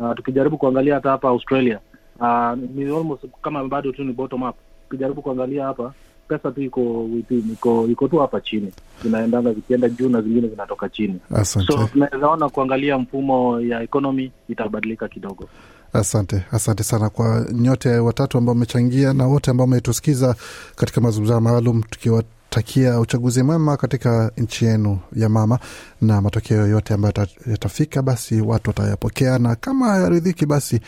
[0.00, 1.80] Uh, tukijaribu kuangalia hata hapa Australia
[2.20, 4.56] uh, ni almost kama bado tu ni bottom up.
[4.86, 5.92] Ukijaribu kuangalia hapa
[6.28, 10.88] pesa tu iko within, iko iko tu hapa chini, zinaendanga zikienda juu na zingine zinatoka
[10.88, 11.20] chini.
[11.34, 11.66] Asante.
[11.72, 15.48] So tunaweza ona kuangalia mfumo ya economy itabadilika kidogo.
[15.92, 20.34] Asante, asante sana kwa nyote watatu ambao mmechangia na wote ambao mmetusikiza
[20.76, 25.58] katika mazungumzo maalum, tukiwatakia uchaguzi mwema katika nchi yenu ya mama,
[26.00, 27.14] na matokeo yote ambayo
[27.46, 30.80] yatafika, basi watu watayapokea, na kama yaridhiki, basi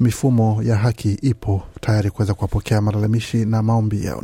[0.00, 4.22] mifumo ya haki ipo tayari kuweza kuwapokea malalamishi na maombi yao.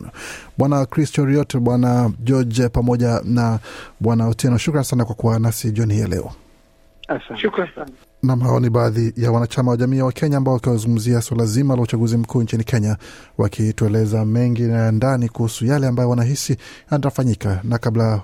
[0.59, 3.59] Bwana Chris Choriot, Bwana George pamoja na
[4.01, 6.33] Bwana Otieno, shukran sana kwa kuwa nasi jioni hii ya leo.
[7.41, 7.91] Shukran sana.
[8.23, 11.83] Nam, hao ni baadhi ya wanachama wa jamii wa Kenya ambao wakiwazungumzia suala zima la
[11.83, 12.97] uchaguzi mkuu nchini Kenya,
[13.39, 16.57] wakitueleza mengi na ndani kuhusu yale ambayo wanahisi
[16.93, 17.61] yatafanyika.
[17.65, 18.21] Na kabla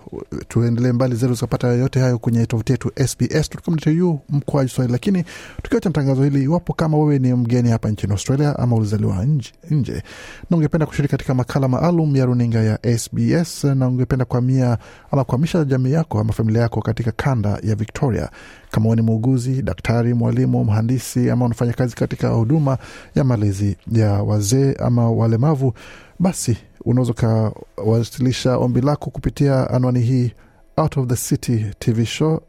[0.49, 4.93] tuendelee mbali zetu tukapata yote hayo kwenye tovuti yetu sbs.com.au mkoaji Swahili.
[4.93, 5.25] Lakini
[5.63, 9.25] tukiacha mtangazo hili, iwapo kama wewe ni mgeni hapa nchini Australia ama ulizaliwa
[9.71, 10.03] nje
[10.51, 14.79] na ungependa kushiriki katika makala maalum ya runinga ya SBS na ungependa kuhamia
[15.11, 18.31] ama kuhamisha jamii yako ama familia yako katika kanda ya Victoria,
[18.71, 22.79] kama ni muuguzi, daktari, mwalimu, mhandisi ama unafanya kazi katika huduma
[23.14, 25.75] ya malezi ya wazee ama walemavu,
[26.19, 30.33] basi unaweza ukawasilisha ombi lako kupitia anwani hii
[30.77, 32.41] out of the city tv show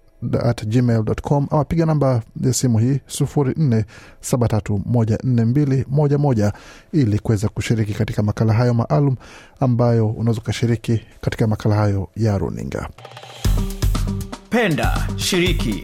[0.43, 3.85] at gmail.com ama piga namba ya simu hii sufuri nne
[4.21, 6.53] saba tatu moja nne mbili moja moja
[6.93, 9.15] ili kuweza kushiriki katika makala hayo maalum
[9.59, 12.89] ambayo unaweza ukashiriki katika makala hayo ya runinga.
[14.49, 15.83] Penda, shiriki,